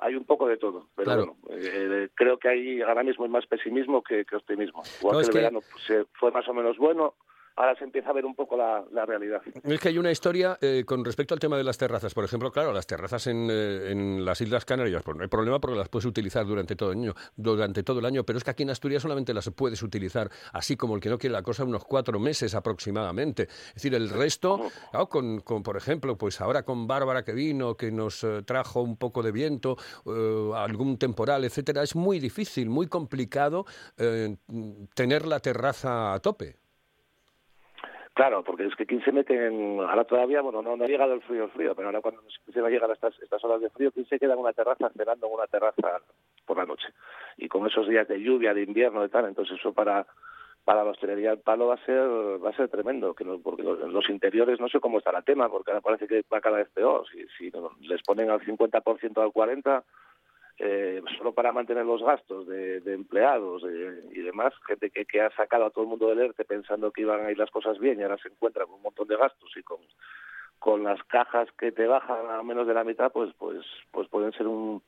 hay 0.00 0.16
un 0.16 0.24
poco 0.24 0.48
de 0.48 0.56
todo, 0.56 0.88
pero 0.96 1.04
claro. 1.06 1.36
bueno, 1.42 1.62
eh, 1.62 2.08
creo 2.14 2.36
que 2.38 2.48
hay 2.48 2.82
ahora 2.82 3.04
mismo 3.04 3.24
hay 3.24 3.30
más 3.30 3.46
pesimismo 3.46 4.02
que, 4.02 4.24
que 4.24 4.34
optimismo. 4.34 4.82
Igual 5.00 5.16
no, 5.16 5.20
que 5.20 5.26
el 5.26 5.32
que... 5.32 5.38
verano 5.38 5.60
pues, 5.60 6.06
fue 6.14 6.32
más 6.32 6.48
o 6.48 6.54
menos 6.54 6.76
bueno, 6.76 7.14
ahora 7.58 7.74
se 7.76 7.84
empieza 7.84 8.10
a 8.10 8.12
ver 8.12 8.24
un 8.24 8.36
poco 8.36 8.56
la, 8.56 8.84
la 8.92 9.04
realidad. 9.04 9.42
Es 9.64 9.80
que 9.80 9.88
hay 9.88 9.98
una 9.98 10.12
historia 10.12 10.56
eh, 10.60 10.84
con 10.86 11.04
respecto 11.04 11.34
al 11.34 11.40
tema 11.40 11.56
de 11.56 11.64
las 11.64 11.76
terrazas. 11.76 12.14
Por 12.14 12.24
ejemplo, 12.24 12.52
claro, 12.52 12.72
las 12.72 12.86
terrazas 12.86 13.26
en, 13.26 13.48
eh, 13.50 13.90
en 13.90 14.24
las 14.24 14.40
Islas 14.40 14.64
Canarias, 14.64 15.02
pues 15.02 15.16
no 15.16 15.24
hay 15.24 15.28
problema 15.28 15.60
porque 15.60 15.76
las 15.76 15.88
puedes 15.88 16.06
utilizar 16.06 16.46
durante 16.46 16.76
todo, 16.76 16.92
el 16.92 16.98
año, 16.98 17.14
durante 17.34 17.82
todo 17.82 17.98
el 17.98 18.06
año, 18.06 18.22
pero 18.22 18.38
es 18.38 18.44
que 18.44 18.52
aquí 18.52 18.62
en 18.62 18.70
Asturias 18.70 19.02
solamente 19.02 19.34
las 19.34 19.50
puedes 19.50 19.82
utilizar, 19.82 20.30
así 20.52 20.76
como 20.76 20.94
el 20.94 21.00
que 21.00 21.08
no 21.08 21.18
quiere 21.18 21.32
la 21.32 21.42
cosa, 21.42 21.64
unos 21.64 21.84
cuatro 21.84 22.20
meses 22.20 22.54
aproximadamente. 22.54 23.42
Es 23.42 23.74
decir, 23.74 23.94
el 23.96 24.08
resto, 24.08 24.70
claro, 24.92 25.08
con, 25.08 25.40
con, 25.40 25.64
por 25.64 25.76
ejemplo, 25.76 26.16
pues 26.16 26.40
ahora 26.40 26.62
con 26.62 26.86
Bárbara 26.86 27.24
que 27.24 27.32
vino, 27.32 27.76
que 27.76 27.90
nos 27.90 28.22
eh, 28.22 28.42
trajo 28.44 28.82
un 28.82 28.96
poco 28.96 29.20
de 29.20 29.32
viento, 29.32 29.76
algún 30.54 30.96
temporal, 30.96 31.44
etcétera, 31.44 31.82
es 31.82 31.96
muy 31.96 32.20
difícil, 32.20 32.70
muy 32.70 32.86
complicado 32.86 33.66
tener 34.94 35.26
la 35.26 35.40
terraza 35.40 36.14
a 36.14 36.20
tope. 36.20 36.67
Claro, 38.18 38.42
porque 38.42 38.66
es 38.66 38.74
que 38.74 38.84
¿quién 38.84 39.00
se 39.04 39.12
mete 39.12 39.46
en... 39.46 39.78
Ahora 39.78 40.02
todavía, 40.02 40.40
bueno, 40.40 40.60
no, 40.60 40.76
no 40.76 40.82
ha 40.82 40.88
llegado 40.88 41.14
el 41.14 41.22
frío, 41.22 41.44
el 41.44 41.50
frío, 41.50 41.76
pero 41.76 41.86
ahora 41.86 42.00
cuando 42.00 42.20
se 42.52 42.60
va 42.60 42.66
a 42.66 42.70
llegar 42.70 42.90
a 42.90 42.94
estas, 42.94 43.16
estas 43.22 43.44
horas 43.44 43.60
de 43.60 43.70
frío, 43.70 43.92
¿quién 43.92 44.08
se 44.08 44.18
queda 44.18 44.32
en 44.32 44.40
una 44.40 44.52
terraza 44.52 44.90
cenando 44.90 45.28
en 45.28 45.34
una 45.34 45.46
terraza 45.46 46.00
por 46.44 46.56
la 46.56 46.66
noche? 46.66 46.88
Y 47.36 47.46
con 47.46 47.64
esos 47.68 47.86
días 47.86 48.08
de 48.08 48.20
lluvia, 48.20 48.54
de 48.54 48.64
invierno, 48.64 49.02
de 49.02 49.08
tal, 49.08 49.26
entonces 49.26 49.56
eso 49.56 49.72
para 49.72 50.04
para 50.64 50.82
la 50.82 50.90
hostelería 50.90 51.30
el 51.30 51.38
palo 51.38 51.68
va 51.68 51.74
a 51.74 51.84
ser 51.86 52.02
va 52.44 52.50
a 52.50 52.56
ser 52.56 52.68
tremendo 52.68 53.14
que 53.14 53.24
no, 53.24 53.38
porque 53.38 53.62
los, 53.62 53.78
los, 53.88 54.10
interiores 54.10 54.60
no 54.60 54.68
sé 54.68 54.80
cómo 54.80 54.98
está 54.98 55.12
la 55.12 55.22
tema 55.22 55.48
porque 55.48 55.70
ahora 55.70 55.80
parece 55.80 56.06
que 56.08 56.24
va 56.30 56.42
cada 56.42 56.58
vez 56.58 56.68
peor 56.70 57.06
si, 57.08 57.24
si 57.38 57.50
les 57.88 58.02
ponen 58.02 58.28
al 58.28 58.40
50% 58.40 59.22
al 59.22 59.32
40 59.32 59.84
eh, 60.58 61.02
solo 61.16 61.32
para 61.32 61.52
mantener 61.52 61.86
los 61.86 62.02
gastos 62.02 62.46
de, 62.46 62.82
empleados 62.86 63.62
y 63.62 64.20
demás, 64.20 64.52
gente 64.66 64.90
que, 64.90 65.04
que 65.04 65.20
ha 65.20 65.30
sacado 65.30 65.66
a 65.66 65.70
todo 65.70 65.84
el 65.84 65.90
mundo 65.90 66.08
del 66.08 66.18
ERTE 66.20 66.44
pensando 66.44 66.90
que 66.90 67.02
iban 67.02 67.24
a 67.24 67.30
ir 67.30 67.38
las 67.38 67.50
cosas 67.50 67.78
bien 67.78 68.00
y 68.00 68.02
ahora 68.02 68.18
se 68.18 68.28
encuentra 68.28 68.64
con 68.66 68.74
un 68.74 68.82
montón 68.82 69.06
de 69.06 69.16
gastos 69.16 69.50
y 69.56 69.62
con, 69.62 69.78
con 70.58 70.82
las 70.82 71.02
cajas 71.04 71.48
que 71.58 71.72
te 71.72 71.86
bajan 71.86 72.30
a 72.30 72.42
menos 72.42 72.66
de 72.66 72.74
la 72.74 72.84
mitad, 72.84 73.12
pues, 73.12 73.32
pues, 73.38 73.64
pues 73.92 74.08
pueden 74.08 74.32
ser 74.32 74.46
un, 74.48 74.82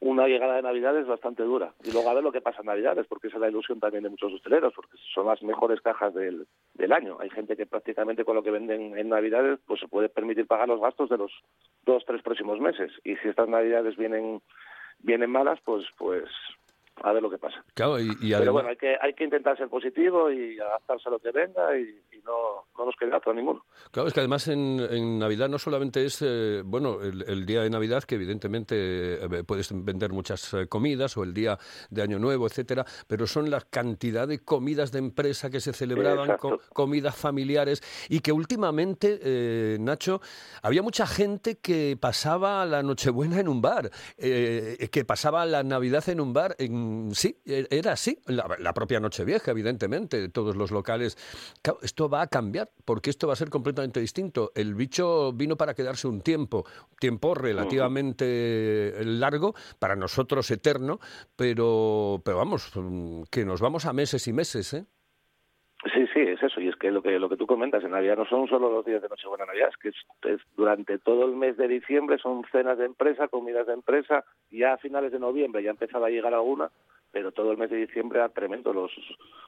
una 0.00 0.26
llegada 0.26 0.56
de 0.56 0.62
Navidades 0.62 1.06
bastante 1.06 1.42
dura. 1.42 1.72
Y 1.82 1.90
luego 1.92 2.10
a 2.10 2.14
ver 2.14 2.22
lo 2.22 2.32
que 2.32 2.42
pasa 2.42 2.60
en 2.60 2.66
Navidades, 2.66 3.06
porque 3.06 3.28
esa 3.28 3.38
es 3.38 3.40
la 3.40 3.48
ilusión 3.48 3.80
también 3.80 4.04
de 4.04 4.10
muchos 4.10 4.32
hosteleros, 4.34 4.74
porque 4.74 4.96
son 5.14 5.26
las 5.26 5.42
mejores 5.42 5.80
cajas 5.80 6.12
del, 6.12 6.46
del 6.74 6.92
año. 6.92 7.16
Hay 7.20 7.30
gente 7.30 7.56
que 7.56 7.64
prácticamente 7.64 8.24
con 8.24 8.36
lo 8.36 8.42
que 8.42 8.50
venden 8.50 8.98
en 8.98 9.08
Navidades 9.08 9.60
pues 9.66 9.80
se 9.80 9.88
puede 9.88 10.10
permitir 10.10 10.46
pagar 10.46 10.68
los 10.68 10.80
gastos 10.80 11.08
de 11.08 11.16
los 11.16 11.32
dos, 11.84 12.04
tres 12.06 12.22
próximos 12.22 12.60
meses. 12.60 12.92
Y 13.02 13.16
si 13.16 13.28
estas 13.28 13.48
Navidades 13.48 13.96
vienen 13.96 14.42
vienen 15.04 15.30
malas, 15.30 15.58
pues 15.64 15.84
pues 15.98 16.24
a 17.02 17.12
ver 17.12 17.22
lo 17.22 17.30
que 17.30 17.38
pasa. 17.38 17.64
Claro, 17.74 17.98
y, 17.98 18.10
y 18.20 18.32
Pero 18.32 18.52
bueno, 18.52 18.68
hay 18.68 18.76
que, 18.76 18.96
hay 19.00 19.14
que 19.14 19.24
intentar 19.24 19.56
ser 19.56 19.68
positivo 19.68 20.30
y 20.30 20.58
adaptarse 20.58 21.08
a 21.08 21.12
lo 21.12 21.18
que 21.18 21.32
venga 21.32 21.76
y, 21.76 22.00
y 22.12 22.18
no, 22.24 22.53
no 22.84 22.90
nos 22.90 22.96
queda 22.96 23.16
otro 23.16 23.32
ninguno. 23.32 23.64
Claro, 23.90 24.08
es 24.08 24.14
que 24.14 24.20
además 24.20 24.46
en, 24.48 24.80
en 24.90 25.18
Navidad 25.18 25.48
no 25.48 25.58
solamente 25.58 26.04
es, 26.04 26.18
eh, 26.20 26.62
bueno, 26.64 27.00
el, 27.02 27.22
el 27.26 27.46
día 27.46 27.62
de 27.62 27.70
Navidad, 27.70 28.02
que 28.04 28.14
evidentemente 28.16 28.74
eh, 29.24 29.44
puedes 29.44 29.70
vender 29.72 30.12
muchas 30.12 30.52
eh, 30.54 30.66
comidas, 30.68 31.16
o 31.16 31.22
el 31.24 31.32
día 31.34 31.58
de 31.90 32.02
Año 32.02 32.18
Nuevo, 32.18 32.46
etcétera, 32.46 32.84
pero 33.06 33.26
son 33.26 33.50
la 33.50 33.60
cantidad 33.60 34.28
de 34.28 34.40
comidas 34.40 34.92
de 34.92 34.98
empresa 34.98 35.50
que 35.50 35.60
se 35.60 35.72
celebraban, 35.72 36.36
comidas 36.72 37.16
familiares, 37.16 37.82
y 38.08 38.20
que 38.20 38.32
últimamente, 38.32 39.18
eh, 39.22 39.76
Nacho, 39.80 40.20
había 40.62 40.82
mucha 40.82 41.06
gente 41.06 41.56
que 41.56 41.96
pasaba 42.00 42.64
la 42.66 42.82
Nochebuena 42.82 43.40
en 43.40 43.48
un 43.48 43.62
bar, 43.62 43.90
eh, 44.18 44.88
que 44.92 45.04
pasaba 45.04 45.46
la 45.46 45.62
Navidad 45.62 46.08
en 46.08 46.20
un 46.20 46.32
bar, 46.32 46.54
en- 46.58 47.10
sí, 47.14 47.38
e- 47.46 47.66
era 47.70 47.92
así, 47.92 48.18
la, 48.26 48.56
la 48.58 48.74
propia 48.74 49.00
Nochevieja, 49.00 49.50
evidentemente, 49.50 50.28
todos 50.28 50.56
los 50.56 50.70
locales. 50.70 51.16
Claro, 51.62 51.78
esto 51.82 52.08
va 52.08 52.22
a 52.22 52.26
cambiar, 52.26 52.70
porque 52.84 53.10
esto 53.10 53.26
va 53.26 53.32
a 53.32 53.36
ser 53.36 53.50
completamente 53.50 54.00
distinto. 54.00 54.50
El 54.54 54.74
bicho 54.74 55.32
vino 55.32 55.56
para 55.56 55.74
quedarse 55.74 56.08
un 56.08 56.20
tiempo, 56.20 56.64
tiempo 56.98 57.34
relativamente 57.34 58.92
largo, 59.04 59.54
para 59.78 59.96
nosotros 59.96 60.50
eterno, 60.50 60.98
pero, 61.36 62.20
pero 62.24 62.38
vamos, 62.38 62.72
mm, 62.74 63.22
que 63.30 63.44
nos 63.44 63.60
vamos 63.60 63.86
a 63.86 63.92
meses 63.92 64.26
y 64.28 64.32
meses, 64.32 64.74
¿eh? 64.74 64.84
Sí, 65.92 66.06
sí, 66.14 66.20
es 66.20 66.42
eso. 66.42 66.60
Y 66.60 66.68
es 66.68 66.76
que 66.76 66.90
lo 66.90 67.02
que 67.02 67.18
lo 67.18 67.28
que 67.28 67.36
tú 67.36 67.46
comentas, 67.46 67.84
en 67.84 67.90
Navidad 67.90 68.16
no 68.16 68.24
son 68.24 68.48
solo 68.48 68.70
los 68.70 68.86
días 68.86 69.02
de 69.02 69.08
Nochebuena 69.08 69.44
Navidad, 69.44 69.68
es 69.68 69.76
que 69.76 69.88
es, 69.90 69.96
es 70.34 70.40
durante 70.56 70.98
todo 70.98 71.26
el 71.26 71.36
mes 71.36 71.58
de 71.58 71.68
diciembre 71.68 72.16
son 72.18 72.42
cenas 72.50 72.78
de 72.78 72.86
empresa, 72.86 73.28
comidas 73.28 73.66
de 73.66 73.74
empresa, 73.74 74.24
ya 74.50 74.74
a 74.74 74.78
finales 74.78 75.12
de 75.12 75.18
noviembre 75.18 75.62
ya 75.62 75.70
empezaba 75.70 76.06
a 76.06 76.10
llegar 76.10 76.32
alguna, 76.32 76.70
pero 77.14 77.30
todo 77.30 77.52
el 77.52 77.58
mes 77.58 77.70
de 77.70 77.76
diciembre 77.76 78.18
era 78.18 78.28
tremendo 78.28 78.72
los 78.72 78.90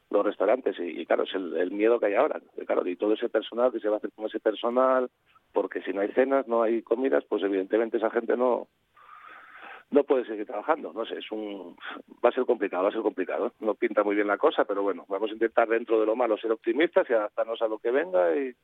los 0.09 0.25
restaurantes 0.25 0.79
y, 0.79 1.01
y 1.01 1.05
claro, 1.05 1.25
es 1.25 1.35
el, 1.35 1.57
el 1.57 1.73
miedo 1.73 1.99
que 1.99 2.07
hay 2.07 2.15
ahora. 2.15 2.41
Claro, 2.65 2.87
y 2.87 2.95
todo 2.95 3.15
ese 3.15 3.29
personal 3.29 3.73
que 3.73 3.81
se 3.81 3.89
va 3.89 3.97
a 3.97 3.99
hacer 3.99 4.13
con 4.13 4.27
ese 4.27 4.39
personal, 4.39 5.11
porque 5.53 5.83
si 5.83 5.93
no 5.93 6.01
hay 6.01 6.13
cenas, 6.13 6.47
no 6.47 6.63
hay 6.63 6.83
comidas, 6.83 7.25
pues 7.29 7.43
evidentemente 7.43 7.97
esa 7.97 8.11
gente 8.11 8.37
no 8.37 8.69
no 9.91 10.05
puede 10.05 10.25
seguir 10.25 10.47
trabajando. 10.47 10.93
No 10.93 11.05
sé, 11.05 11.19
es 11.19 11.31
un 11.33 11.77
va 12.25 12.29
a 12.29 12.33
ser 12.33 12.45
complicado, 12.47 12.85
va 12.85 12.91
a 12.91 12.93
ser 12.93 13.03
complicado. 13.03 13.53
No 13.59 13.75
pinta 13.75 14.05
muy 14.05 14.15
bien 14.15 14.29
la 14.29 14.39
cosa, 14.39 14.65
pero 14.65 14.83
bueno, 14.83 15.05
vamos 15.09 15.31
a 15.31 15.35
intentar 15.35 15.69
dentro 15.69 15.99
de 15.99 16.07
lo 16.07 16.15
malo 16.15 16.39
ser 16.39 16.53
optimistas 16.53 17.11
y 17.11 17.15
adaptarnos 17.15 17.61
a 17.63 17.69
lo 17.69 17.79
que 17.79 17.91
venga 17.91 18.37
y, 18.37 18.55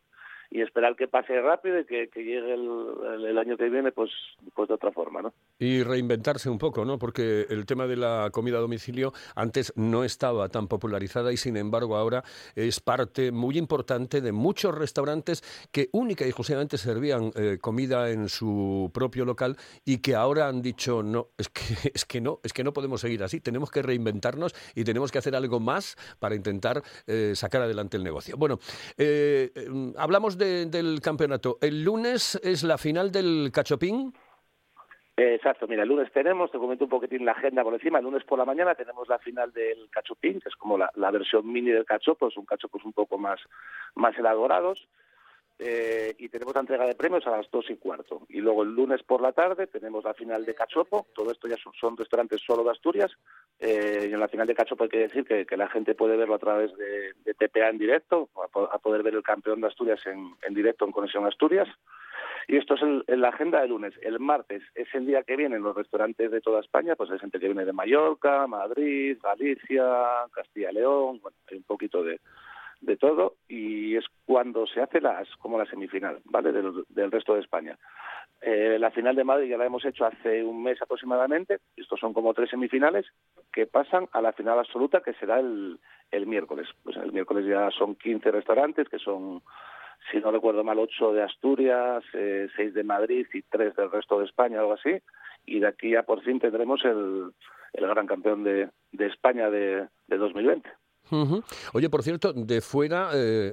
y 0.53 0.61
esperar 0.61 0.95
que 0.97 1.09
pase 1.09 1.41
rápido 1.41 1.79
y 1.81 1.85
que, 1.87 2.09
que 2.09 2.21
llegue 2.23 2.55
el, 2.55 3.25
el- 3.29 3.39
año 3.39 3.57
que 3.57 3.69
viene 3.71 3.91
pues 3.91 4.11
pues 4.55 4.69
de 4.69 4.75
otra 4.75 4.93
forma, 4.93 5.23
¿no? 5.23 5.33
Y 5.59 5.83
reinventarse 5.83 6.51
un 6.51 6.59
poco, 6.59 6.85
¿no? 6.85 6.99
Porque 6.99 7.47
el 7.49 7.65
tema 7.67 7.87
de 7.87 7.97
la 7.97 8.29
comida 8.33 8.59
a 8.59 8.61
domicilio 8.61 9.13
antes 9.35 9.73
no 9.77 10.05
estaba 10.05 10.49
tan 10.51 10.69
popularizada 10.69 11.33
y 11.33 11.37
sin 11.37 11.57
embargo 11.57 11.97
ahora 11.97 12.23
es 12.55 12.81
parte 12.81 13.33
muy 13.33 13.57
importante 13.57 14.21
de 14.21 14.33
muchos 14.33 14.75
restaurantes 14.77 15.43
que 15.73 15.89
única 15.93 16.25
y 16.25 16.29
exclusivamente 16.29 16.77
servían 16.77 17.33
eh, 17.35 17.59
comida 17.61 18.11
en 18.11 18.29
su 18.29 18.91
propio 18.93 19.25
local 19.25 19.57
y 19.85 19.99
que 19.99 20.15
ahora 20.15 20.49
han 20.49 20.61
dicho 20.61 21.03
no, 21.03 21.29
es 21.39 21.49
que 21.49 21.63
es 21.95 22.05
que 22.05 22.21
no, 22.21 22.41
es 22.43 22.53
que 22.53 22.63
no 22.63 22.73
podemos 22.73 23.01
seguir 23.01 23.23
así, 23.23 23.41
tenemos 23.41 23.71
que 23.71 23.81
reinventarnos 23.83 24.55
y 24.75 24.85
tenemos 24.85 25.11
que 25.11 25.19
hacer 25.19 25.35
algo 25.35 25.61
más 25.61 25.97
para 26.19 26.35
intentar 26.35 26.83
eh, 27.07 27.33
sacar 27.35 27.63
adelante 27.63 27.97
el 27.97 28.05
negocio. 28.05 28.37
Bueno, 28.37 28.59
eh, 28.99 29.51
eh, 29.55 29.93
hablamos 29.97 30.37
de- 30.37 30.42
del 30.43 31.01
campeonato. 31.01 31.59
El 31.61 31.85
lunes 31.85 32.41
es 32.43 32.63
la 32.63 32.79
final 32.79 33.11
del 33.11 33.51
Cachopín. 33.53 34.13
Exacto, 35.17 35.67
mira, 35.69 35.83
el 35.83 35.91
lunes 35.91 36.11
tenemos, 36.11 36.51
te 36.51 36.59
comento 36.59 36.85
un 36.85 36.91
poquitín 36.91 37.27
la 37.27 37.33
agenda 37.33 37.63
por 37.63 37.75
encima, 37.75 37.99
el 37.99 38.05
lunes 38.05 38.25
por 38.25 38.39
la 38.39 38.47
mañana 38.47 38.75
tenemos 38.75 39.09
la 39.09 39.19
final 39.19 39.53
del 39.53 39.91
cachopín, 39.91 40.41
que 40.41 40.49
es 40.49 40.57
como 40.57 40.79
la, 40.79 41.11
versión 41.11 41.53
mini 41.53 41.71
del 41.71 41.85
cachopo, 41.85 42.31
son 42.31 42.47
cachopos 42.47 42.83
un 42.85 42.95
poco 42.95 43.19
más, 43.19 43.39
más 43.95 44.17
elaborados, 44.17 44.89
eh, 45.59 46.15
y 46.19 46.29
tenemos 46.29 46.55
la 46.55 46.61
entrega 46.61 46.87
de 46.87 46.95
premios 46.95 47.27
a 47.27 47.31
las 47.37 47.51
dos 47.51 47.69
y 47.71 47.77
cuarto. 47.77 48.23
Y 48.29 48.41
luego 48.41 48.63
el 48.63 48.75
lunes 48.75 49.03
por 49.03 49.21
la 49.21 49.33
tarde 49.33 49.67
tenemos 49.67 50.05
la 50.05 50.15
final 50.15 50.45
de 50.45 50.55
cachopo, 50.55 51.07
todo 51.15 51.31
esto 51.31 51.49
ya 51.49 51.57
son, 51.79 51.97
restaurantes 51.97 52.41
solo 52.41 52.65
de 52.65 52.71
Asturias, 52.71 53.13
eh, 53.59 54.07
y 54.11 54.13
en 54.13 54.21
la 54.21 54.29
final 54.29 54.47
de 54.47 54.55
cachopo 54.55 54.85
hay 54.85 54.91
que 54.91 54.99
decir 54.99 55.25
que, 55.25 55.47
la 55.57 55.69
gente 55.69 55.95
puede 55.95 56.17
verlo 56.17 56.35
a 56.35 56.39
través 56.39 56.73
de, 56.77 57.15
TPA 57.35 57.69
en 57.69 57.79
directo, 57.79 58.29
a, 58.43 58.49
po- 58.49 58.69
a 58.73 58.79
poder 58.79 59.03
ver 59.03 59.15
el 59.15 59.23
campeón 59.23 59.61
de 59.61 59.69
Asturias 59.69 60.01
en, 60.07 60.55
directo 60.55 60.85
en 60.85 60.93
Conexión 60.93 61.27
Asturias. 61.27 61.69
Y 62.49 62.57
esto 62.57 62.75
es 62.75 62.83
el- 62.83 63.05
en 63.07 63.21
la 63.21 63.29
agenda 63.29 63.61
de 63.61 63.69
lunes. 63.69 63.95
El 64.03 64.19
martes 64.19 64.63
es 64.75 64.89
el 64.95 65.07
día 65.07 65.23
que 65.23 65.37
vienen 65.37 65.63
los 65.63 65.77
restaurantes 65.77 66.31
de 66.31 66.41
toda 66.41 66.61
España, 66.61 66.97
pues 66.97 67.11
hay 67.11 67.19
gente 67.19 67.39
que 67.39 67.47
viene 67.47 67.65
de 67.65 67.73
Mallorca, 67.73 68.47
Madrid, 68.47 69.17
Galicia, 69.23 69.85
Castilla 70.33 70.73
León, 70.73 71.21
bueno, 71.21 71.37
hay 71.51 71.59
un 71.59 71.63
poquito 71.65 72.03
de, 72.03 72.21
de 72.83 72.97
todo 72.97 73.37
y 73.49 73.97
es 73.97 74.05
cuando 74.27 74.67
se 74.67 74.83
hace 74.83 75.01
las 75.01 75.29
como 75.37 75.59
la 75.59 75.67
semifinal, 75.67 76.21
¿vale? 76.25 76.53
Del, 76.53 76.85
del 76.89 77.11
resto 77.11 77.35
de 77.35 77.41
España. 77.41 77.79
Eh, 78.41 78.77
la 78.79 78.91
final 78.91 79.15
de 79.15 79.25
Madrid 79.25 79.49
ya 79.49 79.57
la 79.57 79.67
hemos 79.67 79.85
hecho 79.85 80.05
hace 80.05 80.43
un 80.43 80.63
mes 80.63 80.83
aproximadamente. 80.83 81.59
Estos 81.77 82.01
son 82.01 82.13
como 82.13 82.35
tres 82.35 82.51
semifinales 82.51 83.07
que 83.53 83.67
pasan 83.67 84.09
a 84.13 84.21
la 84.21 84.33
final 84.33 84.59
absoluta 84.59 85.01
que 85.01 85.15
será 85.15 85.39
el, 85.39 85.79
el 86.11 86.27
miércoles. 86.27 86.69
Pues 86.83 86.97
el 86.97 87.13
miércoles 87.13 87.47
ya 87.47 87.71
son 87.71 87.95
15 87.95 88.31
restaurantes 88.33 88.89
que 88.89 88.99
son 88.99 89.43
si 90.11 90.19
no 90.19 90.33
recuerdo 90.33 90.65
mal, 90.65 90.81
ocho 90.81 91.13
de 91.13 91.23
Asturias, 91.23 92.03
eh, 92.13 92.49
seis 92.57 92.75
de 92.75 92.83
Madrid 92.83 93.25
y 93.33 93.43
tres 93.43 93.77
del 93.77 93.89
resto 93.89 94.19
de 94.19 94.25
España, 94.25 94.59
algo 94.59 94.73
así. 94.73 94.99
Y 95.47 95.61
de 95.61 95.69
aquí 95.69 95.95
a 95.95 96.03
por 96.03 96.23
fin 96.23 96.41
tendremos 96.41 96.85
el, 96.85 97.33
el 97.73 97.87
gran 97.87 98.09
campeón 98.09 98.43
de, 98.43 98.69
de 98.91 99.07
España 99.07 99.49
de, 99.51 99.87
de 100.09 100.17
2020. 100.17 100.69
Ujú. 101.13 101.43
Oye, 101.75 101.91
por 101.91 102.03
cierto, 102.03 102.33
de 102.33 102.61
fuera, 102.63 103.11
eh, 103.15 103.53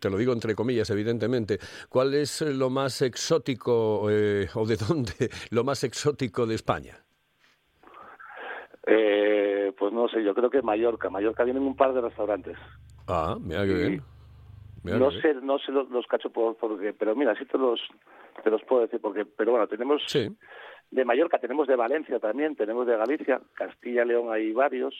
te 0.00 0.10
lo 0.10 0.18
digo 0.18 0.32
entre 0.32 0.54
comillas, 0.54 0.90
evidentemente, 0.90 1.58
¿cuál 1.88 2.12
es 2.14 2.42
lo 2.42 2.68
más 2.68 3.00
exótico 3.00 4.08
eh, 4.10 4.48
o 4.54 4.66
de 4.66 4.76
dónde 4.76 5.12
lo 5.50 5.62
más 5.64 5.84
exótico 5.84 6.46
de 6.46 6.56
España? 6.56 6.98
Eh, 8.86 9.72
pues 9.78 9.92
no 9.92 10.08
sé, 10.08 10.22
yo 10.22 10.34
creo 10.34 10.50
que 10.50 10.62
Mallorca. 10.62 11.10
Mallorca 11.10 11.44
vienen 11.44 11.62
un 11.62 11.76
par 11.76 11.92
de 11.92 12.00
restaurantes. 12.00 12.56
Ah, 13.08 13.36
mira 13.40 13.64
qué 13.66 13.74
bien. 13.74 14.02
Mira 14.82 14.98
no 14.98 15.10
qué 15.10 15.20
sé, 15.20 15.34
no 15.34 15.58
sé 15.58 15.72
los, 15.72 15.88
los 15.90 16.06
cacho 16.06 16.30
por, 16.30 16.56
porque, 16.56 16.92
pero 16.92 17.16
mira, 17.16 17.34
sí 17.36 17.44
te 17.46 17.58
los, 17.58 17.80
te 18.44 18.50
los 18.50 18.62
puedo 18.62 18.82
decir 18.82 19.00
porque, 19.00 19.24
pero 19.24 19.52
bueno, 19.52 19.66
tenemos 19.66 20.02
Sí. 20.06 20.28
de 20.90 21.04
Mallorca, 21.04 21.38
tenemos 21.38 21.66
de 21.66 21.74
Valencia 21.76 22.18
también, 22.20 22.54
tenemos 22.54 22.86
de 22.86 22.96
Galicia, 22.96 23.40
Castilla 23.54 24.04
y 24.04 24.08
León 24.08 24.32
hay 24.32 24.52
varios, 24.52 24.94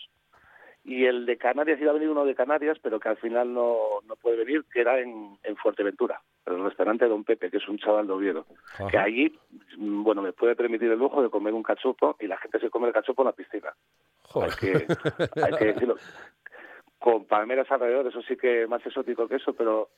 y 0.87 1.05
el 1.05 1.26
de 1.26 1.37
Canarias 1.37 1.81
iba 1.81 1.90
a 1.90 1.95
venir 1.95 2.09
uno 2.09 2.25
de 2.25 2.37
Canarias, 2.37 2.78
pero 2.81 3.00
que 3.00 3.09
al 3.09 3.16
final 3.16 3.52
no, 3.52 3.76
no 4.07 4.14
puede 4.14 4.37
venir, 4.37 4.64
que 4.73 4.81
era 4.81 5.00
en, 5.00 5.37
en 5.43 5.57
Fuerteventura, 5.57 6.21
el 6.47 6.62
restaurante 6.62 7.09
Don 7.09 7.25
Pepe, 7.25 7.50
que 7.50 7.57
es 7.57 7.69
un 7.69 7.76
chaval 7.76 8.07
de 8.07 8.12
Oviedo, 8.12 8.47
Ajá. 8.75 8.87
que 8.87 8.97
allí, 8.97 9.38
mm, 9.76 10.05
bueno, 10.05 10.23
me 10.23 10.33
puede 10.33 10.55
permitir 10.55 10.88
el 10.93 10.99
lujo 10.99 11.21
de 11.23 11.28
comer 11.28 11.55
un 11.55 11.64
cachopo 11.64 12.16
y 12.21 12.28
la 12.28 12.38
gente 12.38 12.61
se 12.61 12.71
come 12.71 12.87
el 12.87 12.93
cachopo 12.95 13.23
en 13.23 13.26
la 13.26 13.33
piscina. 13.33 13.75
Joder. 14.23 14.50
Hay 14.50 14.57
que, 14.57 15.43
hay 15.43 15.52
que 15.59 15.64
decirlo. 15.64 15.97
Con 17.00 17.25
palmeras 17.25 17.71
alrededor, 17.71 18.07
eso 18.07 18.23
sí 18.23 18.37
que 18.37 18.66
más 18.69 18.85
exótico 18.87 19.26
que 19.26 19.37
eso, 19.37 19.55
pero 19.55 19.90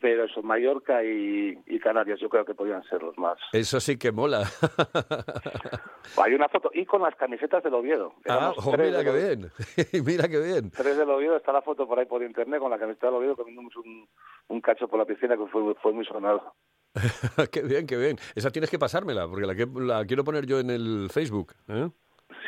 pero 0.00 0.24
eso, 0.24 0.42
Mallorca 0.42 1.02
y, 1.04 1.58
y 1.66 1.78
Canarias 1.80 2.20
yo 2.20 2.28
creo 2.28 2.44
que 2.44 2.54
podrían 2.54 2.82
ser 2.84 3.02
los 3.02 3.16
más. 3.18 3.38
Eso 3.52 3.80
sí 3.80 3.98
que 3.98 4.12
mola. 4.12 4.44
Hay 6.22 6.34
una 6.34 6.48
foto, 6.48 6.70
y 6.72 6.84
con 6.86 7.02
las 7.02 7.14
camisetas 7.16 7.62
del 7.62 7.74
Oviedo. 7.74 8.14
ah, 8.28 8.52
Éramos 8.54 8.70
tres 8.70 8.90
mira 8.90 9.04
qué 9.04 9.12
bien. 9.12 9.50
mira 10.04 10.28
qué 10.28 10.40
bien. 10.40 10.70
Tres 10.70 10.96
del 10.96 11.10
Oviedo, 11.10 11.36
está 11.36 11.52
la 11.52 11.62
foto 11.62 11.86
por 11.86 11.98
ahí 11.98 12.06
por 12.06 12.22
internet 12.22 12.60
con 12.60 12.70
la 12.70 12.78
camiseta 12.78 13.06
del 13.08 13.16
Oviedo 13.16 13.36
comiéndonos 13.36 13.74
un, 13.76 14.08
un 14.48 14.60
cacho 14.60 14.88
por 14.88 14.98
la 14.98 15.04
piscina 15.04 15.36
que 15.36 15.46
fue, 15.46 15.74
fue 15.82 15.92
muy 15.92 16.04
sonado. 16.06 16.54
qué 17.52 17.62
bien, 17.62 17.86
qué 17.86 17.96
bien. 17.96 18.16
Esa 18.34 18.50
tienes 18.50 18.70
que 18.70 18.78
pasármela, 18.78 19.28
porque 19.28 19.46
la, 19.46 19.54
que- 19.54 19.66
la 19.74 20.04
quiero 20.06 20.24
poner 20.24 20.46
yo 20.46 20.58
en 20.60 20.70
el 20.70 21.08
Facebook. 21.12 21.52
¿eh? 21.68 21.88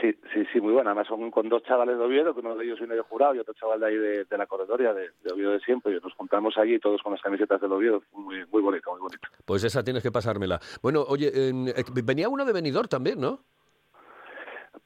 Sí, 0.00 0.16
sí, 0.32 0.44
sí, 0.52 0.60
muy 0.60 0.72
buena. 0.72 0.90
Además 0.90 1.08
son 1.08 1.30
con 1.30 1.48
dos 1.48 1.62
chavales 1.64 1.98
de 1.98 2.04
Oviedo, 2.04 2.32
que 2.32 2.40
uno 2.40 2.56
de 2.56 2.64
ellos 2.64 2.78
viene 2.78 2.94
de 2.94 3.02
jurado 3.02 3.34
y 3.34 3.38
otro 3.38 3.52
chaval 3.54 3.80
de 3.80 3.86
ahí 3.86 3.96
de, 3.96 4.24
de 4.24 4.38
la 4.38 4.46
corredoria, 4.46 4.94
de, 4.94 5.10
de 5.22 5.32
Oviedo 5.32 5.50
de 5.52 5.60
siempre. 5.60 5.94
Y 5.94 6.00
nos 6.00 6.14
juntamos 6.14 6.56
allí 6.56 6.78
todos 6.78 7.02
con 7.02 7.12
las 7.12 7.20
camisetas 7.20 7.60
del 7.60 7.72
Oviedo. 7.72 8.02
Muy, 8.12 8.46
muy 8.46 8.62
bonito, 8.62 8.90
muy 8.92 9.00
bonito. 9.00 9.28
Pues 9.44 9.62
esa 9.64 9.82
tienes 9.82 10.02
que 10.02 10.10
pasármela. 10.10 10.58
Bueno, 10.82 11.04
oye, 11.06 11.30
eh, 11.34 11.84
venía 12.02 12.28
uno 12.28 12.44
de 12.44 12.52
Benidorm 12.52 12.88
también, 12.88 13.20
¿no? 13.20 13.40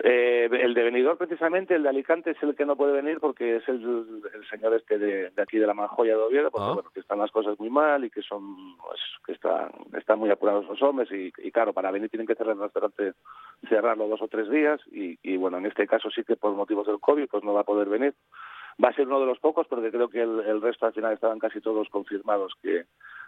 Eh, 0.00 0.48
el 0.50 0.74
de 0.74 0.82
Benidorm, 0.82 1.16
precisamente, 1.16 1.74
el 1.74 1.84
de 1.84 1.88
Alicante, 1.88 2.32
es 2.32 2.42
el 2.42 2.54
que 2.56 2.66
no 2.66 2.76
puede 2.76 2.92
venir 2.92 3.20
porque 3.20 3.56
es 3.56 3.68
el, 3.68 4.22
el 4.34 4.48
señor 4.50 4.74
este 4.74 4.98
de, 4.98 5.30
de, 5.30 5.42
aquí 5.42 5.58
de 5.58 5.66
la 5.66 5.72
Manjoya 5.74 6.16
de 6.16 6.22
Oviedo, 6.22 6.50
porque 6.50 6.64
Ah. 6.66 6.74
bueno, 6.74 6.90
que 6.92 7.00
están 7.00 7.18
las 7.20 7.30
cosas 7.30 7.58
muy 7.60 7.70
mal 7.70 8.04
y 8.04 8.10
que 8.10 8.20
son 8.22 8.76
pues, 8.78 9.00
que 9.24 9.32
están, 9.32 9.70
están 9.96 10.18
muy 10.18 10.30
apurados 10.30 10.66
los 10.66 10.82
hombres 10.82 11.10
y, 11.12 11.32
y 11.38 11.50
claro, 11.52 11.72
para 11.72 11.90
venir 11.92 12.10
tienen 12.10 12.26
que 12.26 12.34
cerrar 12.34 12.56
el 12.56 12.62
restaurante, 12.62 13.12
cerrarlo 13.68 14.08
dos 14.08 14.20
o 14.20 14.28
tres 14.28 14.50
días 14.50 14.80
y, 14.90 15.16
y 15.22 15.36
bueno, 15.36 15.58
en 15.58 15.66
este 15.66 15.86
caso 15.86 16.10
sí 16.10 16.24
que 16.24 16.36
por 16.36 16.52
motivos 16.52 16.86
del 16.86 16.98
COVID 17.00 17.28
pues 17.28 17.44
no 17.44 17.54
va 17.54 17.60
a 17.60 17.64
poder 17.64 17.88
venir. 17.88 18.14
Va 18.84 18.88
a 18.88 18.94
ser 18.94 19.06
uno 19.06 19.20
de 19.20 19.26
los 19.26 19.38
pocos 19.38 19.68
porque 19.68 19.92
creo 19.92 20.08
que 20.08 20.20
el, 20.22 20.40
el 20.40 20.60
resto 20.60 20.86
al 20.86 20.92
final 20.92 21.12
estaban 21.12 21.38
casi 21.38 21.60
todos 21.60 21.88
confirmados 21.88 22.52
que, 22.60 22.86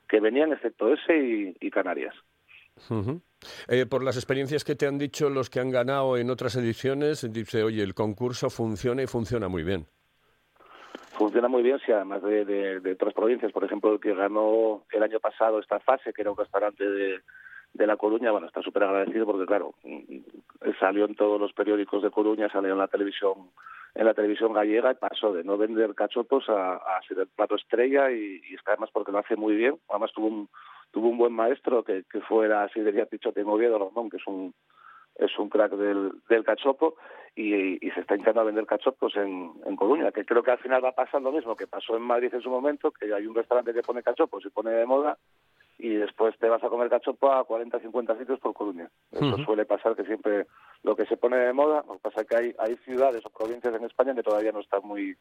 que 0.08 0.18
venían, 0.18 0.52
excepto 0.52 0.92
ese 0.92 1.16
y, 1.16 1.56
y 1.60 1.70
Canarias. 1.70 2.14
Eh, 3.68 3.86
por 3.86 4.02
las 4.02 4.16
experiencias 4.16 4.64
que 4.64 4.74
te 4.74 4.86
han 4.86 4.98
dicho 4.98 5.30
los 5.30 5.50
que 5.50 5.60
han 5.60 5.70
ganado 5.70 6.16
en 6.16 6.30
otras 6.30 6.56
ediciones, 6.56 7.30
dice, 7.32 7.62
oye, 7.62 7.82
el 7.82 7.94
concurso 7.94 8.50
funciona 8.50 9.02
y 9.02 9.06
funciona 9.06 9.48
muy 9.48 9.62
bien. 9.62 9.86
Funciona 11.12 11.48
muy 11.48 11.62
bien, 11.62 11.78
sí, 11.84 11.92
además 11.92 12.22
de, 12.22 12.92
otras 12.92 13.14
provincias. 13.14 13.50
Por 13.52 13.64
ejemplo, 13.64 13.92
el 13.94 14.00
que 14.00 14.14
ganó 14.14 14.84
el 14.90 15.02
año 15.02 15.18
pasado 15.18 15.58
esta 15.58 15.80
fase, 15.80 16.12
que 16.12 16.22
era 16.22 16.30
un 16.30 16.36
restaurante 16.36 16.84
de, 16.84 17.86
La 17.86 17.96
Coruña, 17.96 18.30
bueno, 18.32 18.46
está 18.46 18.60
súper 18.60 18.84
agradecido 18.84 19.24
porque, 19.24 19.46
claro, 19.46 19.74
mm, 19.82 20.18
salió 20.78 21.06
en 21.06 21.14
todos 21.14 21.40
los 21.40 21.52
periódicos 21.52 22.02
de 22.02 22.10
Coruña, 22.10 22.50
salió 22.50 22.72
en 22.72 22.78
la 22.78 22.88
televisión 22.88 23.50
en 23.94 24.04
la 24.04 24.12
televisión 24.12 24.52
gallega 24.52 24.92
y 24.92 24.96
pasó 24.96 25.32
de 25.32 25.42
no 25.42 25.56
vender 25.56 25.94
cachopos 25.94 26.44
a, 26.50 27.00
ser 27.08 27.18
el 27.20 27.28
plato 27.28 27.54
estrella 27.54 28.10
y, 28.10 28.42
y 28.46 28.54
está 28.54 28.72
además 28.72 28.90
porque 28.92 29.10
lo 29.10 29.20
hace 29.20 29.36
muy 29.36 29.56
bien. 29.56 29.78
Además 29.88 30.12
tuvo 30.12 30.26
un, 30.26 30.50
tuvo 30.90 31.08
un 31.08 31.18
buen 31.18 31.32
maestro 31.32 31.82
que, 31.84 32.04
que 32.10 32.20
fuera 32.20 32.64
así 32.64 32.80
de 32.80 33.06
Pichote 33.06 33.40
en 33.40 33.48
Oviedo, 33.48 33.78
Rondón, 33.78 34.10
que 34.10 34.16
es 34.16 34.26
un 34.26 34.54
es 35.18 35.38
un 35.38 35.48
crack 35.48 35.72
del, 35.72 36.12
del 36.28 36.44
cachopo 36.44 36.96
y, 37.34 37.86
y 37.86 37.90
se 37.92 38.00
está 38.00 38.14
intentando 38.14 38.44
vender 38.44 38.66
cachopos 38.66 39.16
en, 39.16 39.52
en 39.64 39.76
Coruña, 39.76 40.12
que 40.12 40.24
creo 40.24 40.42
que 40.42 40.50
al 40.50 40.58
final 40.58 40.84
va 40.84 40.90
a 40.90 40.94
pasar 40.94 41.22
lo 41.22 41.32
mismo 41.32 41.56
que 41.56 41.66
pasó 41.66 41.96
en 41.96 42.02
Madrid 42.02 42.32
en 42.32 42.42
su 42.42 42.50
momento, 42.50 42.90
que 42.90 43.12
hay 43.12 43.26
un 43.26 43.34
restaurante 43.34 43.72
que 43.72 43.82
pone 43.82 44.02
cachopos 44.02 44.44
y 44.44 44.50
pone 44.50 44.70
de 44.70 44.86
moda 44.86 45.16
y 45.78 45.90
después 45.90 46.36
te 46.38 46.48
vas 46.48 46.62
a 46.64 46.68
comer 46.68 46.88
cachopo 46.88 47.30
a 47.30 47.44
40, 47.44 47.80
50 47.80 48.18
sitios 48.18 48.40
por 48.40 48.54
Coruña. 48.54 48.90
Eso 49.12 49.36
suele 49.44 49.66
pasar 49.66 49.94
que 49.94 50.04
siempre 50.04 50.46
lo 50.82 50.96
que 50.96 51.04
se 51.06 51.18
pone 51.18 51.36
de 51.36 51.52
moda, 51.52 51.84
lo 51.86 51.94
que 51.94 52.00
pasa 52.00 52.22
es 52.22 52.26
que 52.26 52.36
hay, 52.36 52.54
hay 52.58 52.76
ciudades 52.76 53.24
o 53.26 53.30
provincias 53.30 53.74
en 53.74 53.84
España 53.84 54.14
que 54.14 54.22
todavía 54.22 54.52
no 54.52 54.60
están 54.60 54.80
muy 54.84 55.16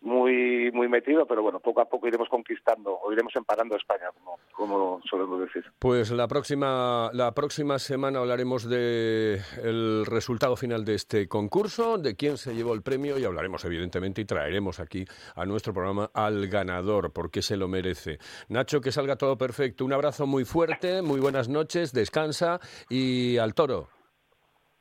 muy 0.00 0.70
muy 0.72 0.88
metido, 0.88 1.26
pero 1.26 1.42
bueno, 1.42 1.60
poco 1.60 1.80
a 1.80 1.88
poco 1.88 2.06
iremos 2.06 2.28
conquistando 2.28 2.98
o 3.02 3.12
iremos 3.12 3.34
emparando 3.36 3.76
España, 3.76 4.10
como, 4.14 4.38
como 4.52 5.00
solemos 5.08 5.40
decir. 5.40 5.64
Pues 5.78 6.10
la 6.10 6.28
próxima, 6.28 7.10
la 7.12 7.32
próxima 7.32 7.78
semana 7.78 8.20
hablaremos 8.20 8.68
de 8.68 9.40
el 9.62 10.06
resultado 10.06 10.56
final 10.56 10.84
de 10.84 10.94
este 10.94 11.28
concurso, 11.28 11.98
de 11.98 12.16
quién 12.16 12.36
se 12.36 12.54
llevó 12.54 12.74
el 12.74 12.82
premio 12.82 13.18
y 13.18 13.24
hablaremos 13.24 13.64
evidentemente 13.64 14.20
y 14.20 14.24
traeremos 14.24 14.80
aquí 14.80 15.04
a 15.34 15.44
nuestro 15.44 15.72
programa 15.72 16.10
al 16.14 16.46
ganador, 16.48 17.12
porque 17.12 17.42
se 17.42 17.56
lo 17.56 17.68
merece. 17.68 18.18
Nacho, 18.48 18.80
que 18.80 18.92
salga 18.92 19.16
todo 19.16 19.36
perfecto. 19.36 19.84
Un 19.84 19.92
abrazo 19.92 20.26
muy 20.26 20.44
fuerte, 20.44 21.02
muy 21.02 21.20
buenas 21.20 21.48
noches, 21.48 21.92
descansa 21.92 22.60
y 22.88 23.38
al 23.38 23.54
toro. 23.54 23.97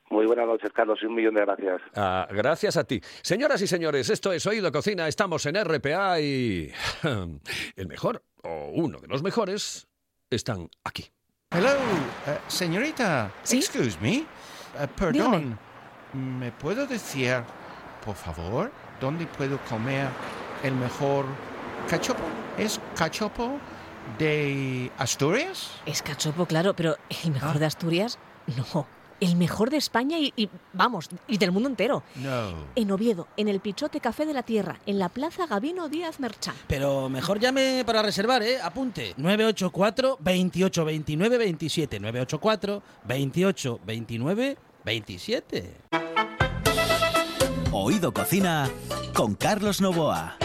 Muy 0.10 0.26
buenas 0.26 0.48
noches, 0.48 0.72
Carlos, 0.74 1.00
y 1.02 1.06
un 1.06 1.16
millón 1.16 1.36
de 1.36 1.42
gracias. 1.42 1.82
Ah, 1.96 2.28
gracias 2.32 2.78
a 2.78 2.84
ti. 2.86 3.02
Señoras 3.22 3.62
y 3.62 3.68
señores, 3.68 4.10
esto 4.10 4.32
es 4.32 4.46
Oído 4.46 4.72
Cocina, 4.72 5.08
estamos 5.08 5.46
en 5.46 5.56
RPA 5.64 6.20
y 6.22 6.72
el 7.76 7.88
mejor, 7.88 8.24
o 8.44 8.72
uno 8.74 9.00
de 9.00 9.08
los 9.08 9.22
mejores, 9.22 9.88
están 10.30 10.70
aquí. 10.86 11.10
Hello, 11.52 11.70
eh, 12.28 12.38
señorita. 12.48 13.32
¿Sí? 13.44 13.58
Excuse 13.58 13.98
me. 14.02 14.18
Eh, 14.18 14.26
perdón. 14.98 15.60
¿Me 16.14 16.52
puedo 16.54 16.88
decir, 16.88 17.44
por 18.06 18.16
favor, 18.16 18.72
dónde 19.02 19.26
puedo 19.28 19.58
comer 19.70 20.08
el 20.64 20.74
mejor 20.74 21.26
cachopo? 21.90 22.24
¿Es 22.58 22.80
cachopo 22.96 23.60
de 24.18 24.90
Asturias? 24.98 25.82
Es 25.86 26.02
cachopo, 26.02 26.46
claro, 26.46 26.74
pero 26.74 26.96
el 27.26 27.32
mejor 27.32 27.58
Ah. 27.58 27.60
de 27.60 27.66
Asturias, 27.66 28.18
no. 28.74 28.88
El 29.20 29.36
mejor 29.36 29.70
de 29.70 29.78
España 29.78 30.20
y, 30.20 30.32
y, 30.36 30.50
vamos, 30.74 31.10
y 31.28 31.38
del 31.38 31.52
mundo 31.52 31.70
entero. 31.70 32.04
No. 32.16 32.54
En 32.76 32.92
Oviedo, 32.92 33.28
en 33.38 33.48
el 33.48 33.60
Pichote 33.60 34.00
Café 34.00 34.26
de 34.26 34.34
la 34.34 34.44
Tierra, 34.44 34.80
en 34.86 35.00
la 35.00 35.10
Plaza 35.10 35.48
Gabino 35.48 35.90
Díaz 35.90 36.20
Merchán. 36.20 36.56
Pero 36.68 37.10
mejor 37.10 37.40
llame 37.40 37.84
para 37.86 38.02
reservar, 38.02 38.44
¿eh? 38.44 38.62
Apunte. 38.62 39.14
984 39.18 40.18
28 40.20 40.86
29 40.86 41.38
27. 41.38 42.00
984 42.00 42.84
28 43.06 43.80
29 43.86 44.58
27. 44.86 45.74
Oído 47.72 48.14
Cocina 48.14 48.70
con 49.14 49.36
Carlos 49.36 49.82
Novoa. 49.82 50.38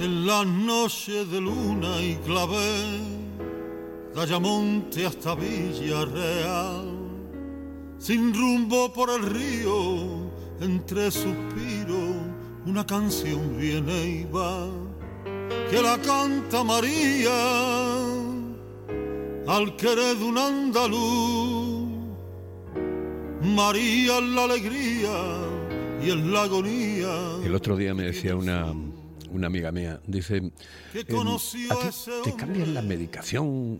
En 0.00 0.26
las 0.26 0.44
noches 0.44 1.30
de 1.30 1.40
luna 1.40 2.00
y 2.00 2.16
clave, 2.26 2.98
de 4.12 4.20
Ayamonte 4.20 5.06
hasta 5.06 5.34
Villarreal, 5.36 6.93
sin 8.04 8.34
rumbo 8.34 8.92
por 8.92 9.08
el 9.08 9.22
río, 9.22 10.30
entre 10.60 11.10
suspiros, 11.10 12.16
una 12.66 12.84
canción 12.84 13.56
viene 13.56 14.06
y 14.06 14.24
va, 14.24 14.68
que 15.70 15.80
la 15.80 15.96
canta 16.02 16.62
María, 16.62 17.32
al 19.46 19.74
querer 19.76 20.18
de 20.18 20.24
un 20.24 20.36
andaluz. 20.36 21.88
María 23.40 24.18
es 24.18 24.24
la 24.24 24.44
alegría 24.44 25.16
y 26.04 26.10
es 26.10 26.16
la 26.16 26.42
agonía. 26.42 27.38
El 27.42 27.54
otro 27.54 27.74
día 27.74 27.94
me 27.94 28.02
decía 28.02 28.36
una, 28.36 28.70
una 29.30 29.46
amiga 29.46 29.72
mía, 29.72 29.98
dice, 30.06 30.52
que 30.92 31.06
conoció 31.06 31.72
a 31.72 31.76
ti 31.76 31.88
te 32.22 32.36
cambian 32.36 32.74
la 32.74 32.82
medicación 32.82 33.78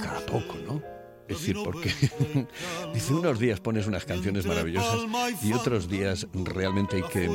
cada 0.00 0.26
poco, 0.26 0.56
¿no? 0.66 1.03
Es 1.28 1.38
decir, 1.38 1.56
porque 1.64 1.90
dice 2.94 3.14
unos 3.14 3.38
días 3.38 3.60
pones 3.60 3.86
unas 3.86 4.04
canciones 4.04 4.44
maravillosas 4.46 5.00
y 5.42 5.52
otros 5.52 5.88
días 5.88 6.26
realmente 6.34 6.96
hay 6.96 7.02
que 7.02 7.30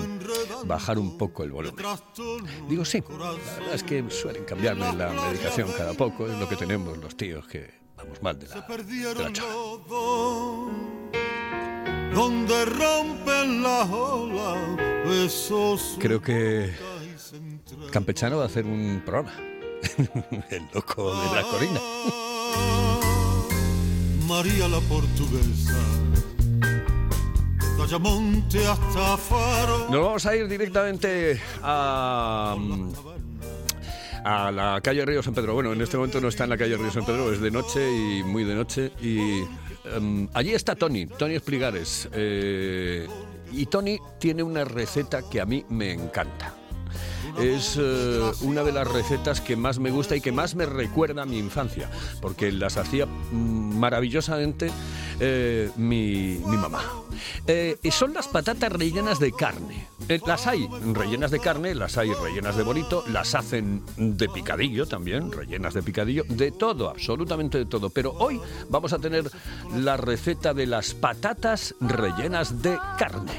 bajar 0.65 0.99
un 0.99 1.17
poco 1.17 1.43
el 1.43 1.51
volumen. 1.51 1.85
Digo, 2.67 2.85
sí, 2.85 3.03
la 3.09 3.31
verdad 3.31 3.73
es 3.73 3.83
que 3.83 4.03
suelen 4.09 4.43
cambiarme 4.45 4.93
la 4.93 5.11
medicación 5.11 5.71
cada 5.75 5.93
poco, 5.93 6.27
es 6.27 6.37
lo 6.37 6.47
que 6.47 6.55
tenemos 6.55 6.97
los 6.97 7.15
tíos 7.15 7.47
que 7.47 7.71
vamos 7.97 8.21
mal 8.21 8.37
de 8.37 8.47
la, 8.47 8.55
de 8.61 9.15
la 9.15 9.31
donde 12.13 12.65
rompen 12.65 13.63
olas 13.65 14.57
esos 15.09 15.97
Creo 15.99 16.21
que. 16.21 16.73
Campechano 17.91 18.37
va 18.37 18.43
a 18.43 18.45
hacer 18.47 18.65
un 18.65 19.01
programa. 19.05 19.33
el 20.49 20.67
loco 20.73 21.15
de 21.15 21.35
la 21.35 21.43
colina. 21.43 22.98
María 24.29 24.67
la 24.67 24.79
portuguesa 24.81 25.75
hasta 28.69 29.17
Faro 29.17 29.87
Nos 29.89 30.01
vamos 30.05 30.25
a 30.27 30.35
ir 30.35 30.47
directamente 30.47 31.41
a, 31.63 32.55
a 34.23 34.51
la 34.51 34.79
calle 34.81 35.05
Río 35.05 35.23
San 35.23 35.33
Pedro. 35.33 35.55
Bueno, 35.55 35.73
en 35.73 35.81
este 35.81 35.97
momento 35.97 36.21
no 36.21 36.27
está 36.27 36.43
en 36.43 36.51
la 36.51 36.57
calle 36.57 36.77
Río 36.77 36.91
San 36.91 37.05
Pedro, 37.05 37.33
es 37.33 37.41
de 37.41 37.49
noche 37.49 37.91
y 37.91 38.23
muy 38.23 38.43
de 38.43 38.53
noche. 38.53 38.91
Y 39.01 39.41
em, 39.95 40.27
allí 40.33 40.53
está 40.53 40.75
Tony, 40.75 41.07
Tony 41.07 41.35
Espligares. 41.35 42.07
eh, 42.13 43.07
y 43.51 43.65
Tony 43.65 43.97
tiene 44.19 44.43
una 44.43 44.63
receta 44.63 45.27
que 45.27 45.41
a 45.41 45.45
mí 45.45 45.65
me 45.69 45.91
encanta. 45.91 46.53
Es 47.39 47.77
eh, 47.79 48.31
una 48.41 48.63
de 48.63 48.71
las 48.71 48.87
recetas 48.87 49.41
que 49.41 49.55
más 49.55 49.79
me 49.79 49.91
gusta 49.91 50.15
y 50.15 50.21
que 50.21 50.31
más 50.31 50.55
me 50.55 50.65
recuerda 50.65 51.23
a 51.23 51.25
mi 51.25 51.37
infancia, 51.37 51.89
porque 52.21 52.51
las 52.51 52.77
hacía 52.77 53.05
maravillosamente 53.31 54.71
eh, 55.19 55.69
mi, 55.77 56.41
mi 56.45 56.57
mamá. 56.57 56.81
Eh, 57.47 57.77
y 57.83 57.91
son 57.91 58.13
las 58.13 58.27
patatas 58.27 58.71
rellenas 58.71 59.19
de 59.19 59.31
carne. 59.31 59.87
Las 60.25 60.47
hay 60.47 60.67
rellenas 60.93 61.29
de 61.29 61.39
carne, 61.39 61.75
las 61.75 61.97
hay 61.97 62.11
rellenas 62.13 62.55
de 62.55 62.63
bonito, 62.63 63.03
las 63.07 63.35
hacen 63.35 63.83
de 63.97 64.27
picadillo 64.27 64.87
también, 64.87 65.31
rellenas 65.31 65.75
de 65.75 65.83
picadillo, 65.83 66.23
de 66.27 66.51
todo, 66.51 66.89
absolutamente 66.89 67.59
de 67.59 67.65
todo. 67.65 67.89
Pero 67.91 68.13
hoy 68.13 68.41
vamos 68.69 68.91
a 68.93 68.99
tener 68.99 69.29
la 69.75 69.97
receta 69.97 70.53
de 70.53 70.65
las 70.65 70.95
patatas 70.95 71.75
rellenas 71.79 72.61
de 72.61 72.77
carne. 72.97 73.33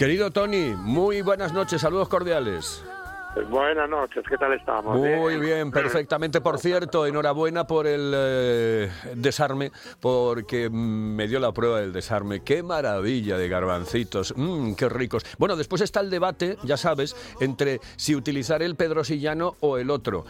Querido 0.00 0.30
Tony, 0.30 0.74
muy 0.78 1.20
buenas 1.20 1.52
noches, 1.52 1.82
saludos 1.82 2.08
cordiales. 2.08 2.82
Buenas 3.50 3.86
noches, 3.86 4.24
¿qué 4.26 4.38
tal 4.38 4.54
estamos? 4.54 4.96
Muy 4.96 5.36
bien, 5.36 5.70
perfectamente. 5.70 6.40
Por 6.40 6.58
cierto, 6.58 7.04
enhorabuena 7.04 7.66
por 7.66 7.86
el 7.86 8.10
eh, 8.16 8.90
desarme, 9.16 9.70
porque 10.00 10.70
mm, 10.70 11.14
me 11.16 11.28
dio 11.28 11.38
la 11.38 11.52
prueba 11.52 11.82
del 11.82 11.92
desarme. 11.92 12.42
Qué 12.42 12.62
maravilla 12.62 13.36
de 13.36 13.46
garbancitos, 13.50 14.32
Mm, 14.38 14.72
qué 14.72 14.88
ricos. 14.88 15.22
Bueno, 15.36 15.54
después 15.54 15.82
está 15.82 16.00
el 16.00 16.08
debate, 16.08 16.56
ya 16.62 16.78
sabes, 16.78 17.14
entre 17.38 17.78
si 17.96 18.16
utilizar 18.16 18.62
el 18.62 18.76
pedrosillano 18.76 19.56
o 19.60 19.76
el 19.76 19.90
otro. 19.90 20.24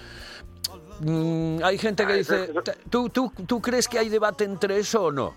mm, 0.99 1.63
hay 1.63 1.79
gente 1.79 2.05
que 2.07 2.13
Ah, 2.15 2.17
dice, 2.17 2.51
¿tú, 2.91 3.09
tú, 3.09 3.33
¿tú 3.47 3.61
crees 3.63 3.87
que 3.87 4.01
hay 4.01 4.09
debate 4.09 4.43
entre 4.43 4.79
eso 4.79 5.05
o 5.05 5.13
no? 5.13 5.33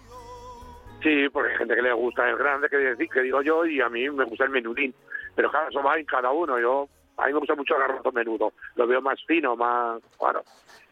Sí, 1.04 1.28
porque 1.30 1.52
hay 1.52 1.58
gente 1.58 1.76
que 1.76 1.82
le 1.82 1.94
gusta 1.94 2.28
el 2.30 2.38
grande, 2.38 2.70
que, 2.70 2.78
decir- 2.78 3.10
que 3.12 3.22
digo 3.22 3.42
yo, 3.42 3.66
y 3.66 3.82
a 3.82 3.90
mí 3.90 4.10
me 4.10 4.24
gusta 4.26 4.46
el 4.46 4.50
menudín. 4.52 4.96
Pero 5.36 5.52
claro, 5.52 5.70
eso 5.70 5.84
va 5.84 5.98
en 5.98 6.06
cada 6.06 6.32
uno. 6.32 6.58
Yo, 6.60 6.88
a 7.18 7.28
mí 7.28 7.34
me 7.34 7.40
gusta 7.40 7.56
mucho 7.56 7.76
el 7.76 7.82
garbanzo 7.82 8.12
menudo. 8.12 8.54
Lo 8.76 8.88
veo 8.88 9.02
más 9.02 9.20
fino, 9.28 9.56
más... 9.56 10.02
Bueno, 10.20 10.42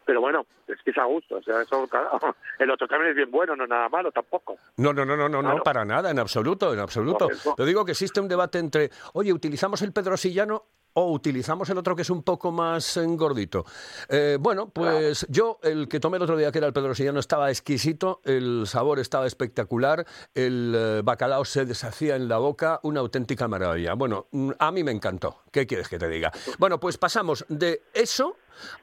pero 0.04 0.20
bueno, 0.20 0.44
es 0.66 0.82
que 0.82 0.90
es 0.90 0.98
a 0.98 1.04
gusto. 1.04 1.36
O 1.36 1.42
sea, 1.42 1.62
eso, 1.62 1.86
claro. 1.88 2.10
El 2.58 2.70
otro 2.70 2.86
también 2.88 3.10
es 3.10 3.16
bien 3.16 3.30
bueno, 3.30 3.56
no 3.56 3.64
es 3.64 3.70
nada 3.70 3.88
malo 3.88 4.10
tampoco. 4.12 4.56
No, 4.76 4.92
no, 4.92 5.04
no, 5.04 5.16
no, 5.16 5.28
no, 5.28 5.40
no, 5.42 5.62
para 5.62 5.84
nada, 5.84 6.10
en 6.10 6.18
absoluto, 6.18 6.72
en 6.74 6.80
absoluto. 6.80 7.28
Te 7.56 7.64
digo 7.64 7.84
que 7.84 7.92
existe 7.92 8.20
un 8.20 8.28
debate 8.28 8.58
entre, 8.58 8.90
oye, 9.14 9.32
¿utilizamos 9.32 9.80
el 9.82 9.92
pedrosillano 9.92 10.64
o 10.94 11.12
utilizamos 11.12 11.68
el 11.70 11.78
otro 11.78 11.96
que 11.96 12.02
es 12.02 12.10
un 12.10 12.22
poco 12.22 12.52
más 12.52 12.96
engordito? 12.96 13.64
Eh, 14.08 14.38
bueno, 14.40 14.68
pues 14.68 15.26
yo, 15.28 15.58
el 15.62 15.88
que 15.88 16.00
tomé 16.00 16.16
el 16.16 16.22
otro 16.24 16.36
día, 16.36 16.52
que 16.52 16.58
era 16.58 16.66
el 16.66 16.72
pedrosillano, 16.72 17.20
estaba 17.20 17.50
exquisito, 17.50 18.20
el 18.24 18.64
sabor 18.66 18.98
estaba 18.98 19.26
espectacular, 19.26 20.06
el 20.34 20.74
eh, 20.76 21.02
bacalao 21.02 21.44
se 21.44 21.64
deshacía 21.64 22.16
en 22.16 22.28
la 22.28 22.38
boca, 22.38 22.80
una 22.82 23.00
auténtica 23.00 23.48
maravilla. 23.48 23.94
Bueno, 23.94 24.26
mm, 24.30 24.50
a 24.58 24.70
mí 24.70 24.84
me 24.84 24.92
encantó. 24.92 25.42
¿Qué 25.50 25.66
quieres 25.66 25.88
que 25.88 25.98
te 25.98 26.08
diga? 26.08 26.32
Bueno, 26.58 26.78
pues 26.80 26.98
pasamos 26.98 27.44
de 27.48 27.82
eso 27.94 28.36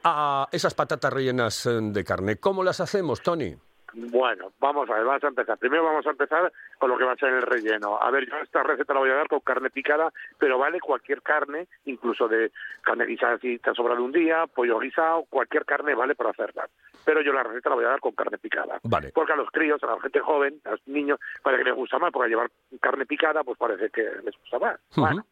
a 0.04 0.48
esas 0.52 0.74
patatas 0.74 1.12
rellenas 1.12 1.66
eh, 1.66 1.78
de 1.80 2.04
carne. 2.04 2.36
¿Cómo 2.36 2.62
las 2.62 2.80
hacemos, 2.80 3.22
Tony? 3.22 3.56
Bueno, 3.92 4.52
vamos 4.60 4.88
a 4.90 4.94
ver, 4.94 5.04
vamos 5.04 5.24
a 5.24 5.28
empezar. 5.28 5.58
Primero 5.58 5.84
vamos 5.84 6.06
a 6.06 6.10
empezar 6.10 6.52
con 6.78 6.90
lo 6.90 6.98
que 6.98 7.04
va 7.04 7.12
a 7.12 7.16
ser 7.16 7.32
el 7.34 7.42
relleno. 7.42 8.00
A 8.00 8.10
ver, 8.10 8.28
yo 8.28 8.36
esta 8.38 8.62
receta 8.62 8.94
la 8.94 9.00
voy 9.00 9.10
a 9.10 9.14
dar 9.14 9.28
con 9.28 9.40
carne 9.40 9.70
picada, 9.70 10.12
pero 10.38 10.58
vale 10.58 10.80
cualquier 10.80 11.22
carne, 11.22 11.66
incluso 11.84 12.28
de 12.28 12.52
carne 12.82 13.06
guisada 13.06 13.38
si 13.38 13.58
te 13.58 13.70
ha 13.70 13.74
sobrado 13.74 14.02
un 14.04 14.12
día, 14.12 14.46
pollo 14.46 14.78
guisado, 14.78 15.24
cualquier 15.28 15.64
carne 15.64 15.94
vale 15.94 16.14
para 16.14 16.30
hacerla. 16.30 16.68
Pero 17.04 17.22
yo 17.22 17.32
la 17.32 17.42
receta 17.42 17.70
la 17.70 17.76
voy 17.76 17.84
a 17.84 17.88
dar 17.88 18.00
con 18.00 18.12
carne 18.12 18.38
picada. 18.38 18.78
Vale. 18.84 19.10
Porque 19.14 19.32
a 19.32 19.36
los 19.36 19.50
críos, 19.50 19.82
a 19.82 19.86
la 19.86 20.00
gente 20.00 20.20
joven, 20.20 20.60
a 20.64 20.72
los 20.72 20.86
niños, 20.86 21.18
parece 21.42 21.64
que 21.64 21.70
les 21.70 21.78
gusta 21.78 21.98
más, 21.98 22.12
porque 22.12 22.24
al 22.24 22.30
llevar 22.30 22.50
carne 22.80 23.06
picada, 23.06 23.42
pues 23.44 23.58
parece 23.58 23.90
que 23.90 24.02
les 24.24 24.36
gusta 24.38 24.58
más. 24.58 24.80
Bueno, 24.96 25.24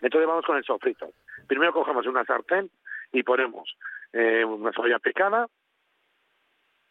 entonces 0.00 0.28
vamos 0.28 0.44
con 0.44 0.56
el 0.56 0.64
sofrito. 0.64 1.10
Primero 1.46 1.72
cogemos 1.72 2.06
una 2.06 2.24
sartén 2.24 2.70
y 3.12 3.22
ponemos 3.22 3.76
eh, 4.12 4.44
una 4.44 4.72
cebolla 4.72 4.98
picada, 4.98 5.46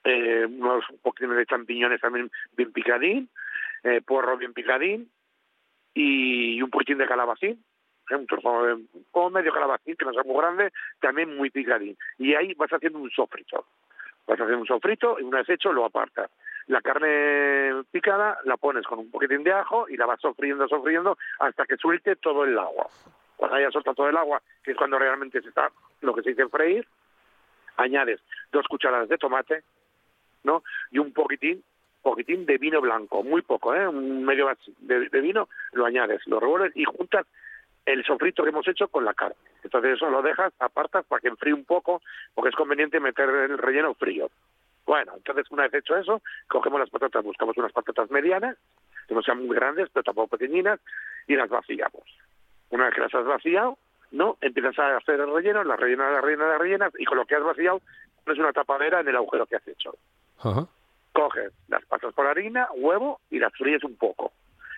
eh, 0.06 0.46
unos 0.46 0.86
poquitos 1.02 1.36
de 1.36 1.46
champiñones 1.46 2.00
también 2.00 2.32
bien 2.56 2.72
picadín, 2.72 3.30
eh, 3.84 4.02
porro 4.02 4.38
bien 4.38 4.54
picadín 4.54 5.10
y 5.94 6.62
un 6.62 6.70
poquitín 6.70 6.98
de 6.98 7.08
calabacín, 7.08 7.64
eh, 8.10 8.16
un 8.16 8.28
trozo 8.28 8.66
de- 8.66 8.84
como 9.12 9.32
medio 9.32 9.52
calabacín, 9.54 9.96
que 9.96 10.06
no 10.06 10.14
sea 10.14 10.24
muy 10.24 10.38
grande, 10.38 10.72
también 11.00 11.36
muy 11.36 11.50
picadín. 11.50 11.98
Y 12.18 12.34
ahí 12.36 12.54
vas 12.54 12.72
haciendo 12.72 13.00
un 13.00 13.10
sofrito. 13.12 13.66
Vas 14.28 14.40
hacer 14.40 14.56
un 14.56 14.66
sofrito 14.66 15.20
y 15.20 15.24
una 15.24 15.40
vez 15.40 15.50
hecho 15.50 15.72
lo 15.72 15.86
apartas. 15.86 16.32
La 16.68 16.82
carne 16.82 17.84
picada 17.92 18.40
la 18.44 18.58
pones 18.58 18.86
con 18.88 18.98
un 18.98 19.12
poquitín 19.12 19.44
de 19.44 19.54
ajo 19.54 19.88
y 19.88 19.98
la 19.98 20.08
vas 20.08 20.20
sofriendo, 20.20 20.68
sofriendo 20.68 21.18
hasta 21.40 21.66
que 21.66 21.78
suelte 21.78 22.16
todo 22.16 22.44
el 22.44 22.58
agua. 22.58 22.88
Cuando 23.38 23.58
haya 23.58 23.70
soltado 23.70 23.96
todo 23.96 24.10
el 24.10 24.18
agua, 24.18 24.42
que 24.64 24.72
es 24.72 24.78
cuando 24.78 24.98
realmente 24.98 25.42
se 25.42 25.50
está 25.50 25.70
lo 26.02 26.16
que 26.16 26.24
se 26.24 26.30
dice 26.32 26.48
freír, 26.48 26.88
añades 27.78 28.20
dos 28.52 28.66
cucharadas 28.68 29.10
de 29.10 29.18
tomate, 29.18 29.64
¿no? 30.46 30.64
Y 30.92 31.00
un 31.00 31.12
poquitín, 31.12 31.64
poquitín 32.02 32.46
de 32.46 32.58
vino 32.58 32.80
blanco, 32.80 33.24
muy 33.24 33.42
poco, 33.42 33.76
¿eh? 33.76 33.88
Un 33.88 34.24
medio 34.24 34.50
de, 34.80 35.10
de 35.10 35.22
vino, 35.22 35.50
lo 35.74 35.86
añades, 35.86 36.22
lo 36.28 36.40
revuelves 36.40 36.72
y 36.76 36.86
juntas 36.86 37.26
el 37.86 38.04
sofrito 38.04 38.44
que 38.44 38.50
hemos 38.50 38.68
hecho 38.68 38.88
con 38.88 39.06
la 39.06 39.14
carne. 39.14 39.36
Entonces 39.64 39.96
eso 39.96 40.10
lo 40.10 40.22
dejas, 40.22 40.54
apartas 40.60 41.06
para 41.06 41.22
que 41.22 41.28
enfríe 41.28 41.54
un 41.54 41.66
poco, 41.66 42.02
porque 42.34 42.50
es 42.50 42.56
conveniente 42.56 43.00
meter 43.00 43.30
el 43.30 43.58
relleno 43.58 43.94
frío. 43.94 44.30
Bueno, 44.86 45.14
entonces 45.16 45.50
una 45.50 45.64
vez 45.64 45.74
hecho 45.74 45.98
eso, 45.98 46.22
cogemos 46.48 46.80
las 46.80 46.90
patatas, 46.90 47.24
buscamos 47.24 47.58
unas 47.58 47.72
patatas 47.72 48.10
medianas, 48.12 48.58
que 49.08 49.16
no 49.16 49.22
sean 49.22 49.46
muy 49.46 49.56
grandes, 49.56 49.90
pero 49.92 50.04
tampoco 50.04 50.38
pequeñinas, 50.38 50.80
y 51.28 51.36
las 51.36 51.50
vaciamos. 51.50 52.04
Una 52.70 52.86
vez 52.86 52.96
que 52.96 53.02
las 53.02 53.14
has 53.14 53.26
vaciado, 53.26 53.78
¿no? 54.12 54.38
Empiezas 54.42 54.78
a 54.78 54.98
hacer 54.98 55.20
el 55.20 55.34
relleno, 55.34 55.64
las 55.64 55.80
rellenas, 55.80 56.12
las 56.12 56.24
rellenas, 56.24 56.50
las 56.50 56.60
rellenas, 56.60 56.94
y 56.98 57.06
con 57.06 57.18
lo 57.18 57.26
que 57.26 57.36
has 57.36 57.44
vaciado, 57.44 57.82
pones 58.24 58.40
una 58.40 58.54
tapadera 58.54 59.00
en 59.00 59.08
el 59.08 59.16
agujero 59.16 59.46
que 59.46 59.56
has 59.56 59.68
hecho. 59.68 59.96
Ajá. 60.40 60.68
Coges 61.14 61.52
las 61.68 61.86
pasas 61.86 62.14
por 62.14 62.28
harina, 62.28 62.68
huevo, 62.76 63.20
y 63.30 63.40
las 63.40 63.54
fríes 63.54 63.84
un 63.84 63.96
poco. 63.96 64.34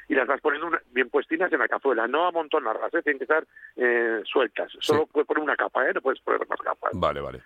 Y 0.08 0.16
las 0.16 0.28
vas 0.28 0.40
poniendo 0.40 0.70
bien 0.92 1.10
puestinas 1.10 1.52
en 1.52 1.60
la 1.60 1.68
cazuela, 1.68 2.08
no 2.08 2.26
amontonarlas, 2.26 2.94
¿eh? 2.94 3.02
tienen 3.02 3.18
que 3.18 3.26
estar 3.26 3.46
eh, 3.76 4.22
sueltas. 4.26 4.72
Solo 4.80 5.06
puedes 5.08 5.28
poner 5.28 5.44
una 5.44 5.56
capa, 5.56 5.86
¿eh? 5.88 5.94
no 5.94 6.02
puedes 6.02 6.22
poner 6.22 6.48
más 6.48 6.60
capas. 6.60 6.92
Vale, 6.94 7.20
vale. 7.20 7.42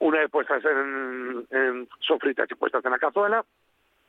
Una 0.00 0.18
vez 0.18 0.30
puestas 0.30 0.64
en, 0.64 1.46
en 1.50 1.88
sofritas 2.00 2.50
y 2.50 2.54
puestas 2.56 2.84
en 2.84 2.90
la 2.90 2.98
cazuela, 2.98 3.44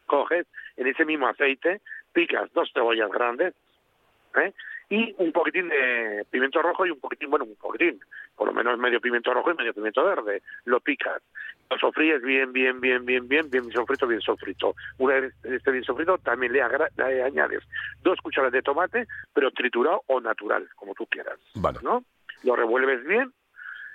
coges 0.08 0.48
en 0.78 0.88
ese 0.88 1.06
mismo 1.06 1.28
aceite, 1.28 1.82
picas 2.12 2.52
dos 2.54 2.71
cebollas 2.74 3.12
grandes 3.12 3.54
¿eh? 4.38 4.54
Y 4.89 5.15
un 5.17 5.32
poquitín 5.32 5.69
de 5.69 6.26
pimiento 6.30 6.62
rojo 6.62 6.86
y 6.86 6.91
un 6.91 7.00
poquitín, 7.00 7.30
bueno, 7.30 7.45
un 7.45 7.56
poquitín, 7.56 8.00
por 8.36 8.48
lo 8.48 8.54
menos 8.54 8.78
medio 8.78 9.02
pimiento 9.02 9.34
rojo 9.34 9.52
y 9.52 9.56
medio 9.56 9.74
pimiento 9.74 10.04
verde. 10.04 10.41
Lo 10.65 10.80
picas, 10.80 11.21
lo 11.69 11.78
sofríes 11.78 12.21
bien, 12.21 12.54
bien, 12.54 12.80
bien, 12.80 13.06
bien, 13.06 13.28
bien, 13.28 13.50
bien 13.50 13.71
sofrito, 13.71 14.08
bien 14.08 14.21
sofrito. 14.21 14.76
Una 14.98 15.19
vez 15.19 15.34
esté 15.43 15.71
bien 15.71 15.84
sofrito, 15.84 16.17
también 16.19 16.54
le, 16.54 16.62
le 16.98 17.24
añades 17.24 17.63
dos 18.04 18.19
cucharadas 18.21 18.54
de 18.54 18.62
tomate, 18.62 19.08
pero 19.34 19.52
triturado 19.52 20.04
o 20.08 20.21
natural, 20.21 20.67
como 20.76 20.93
tú 20.93 21.06
quieras. 21.08 21.39
Vale. 21.56 21.80
¿no? 21.82 22.04
Lo 22.43 22.56
revuelves 22.56 23.04
bien, 23.06 23.34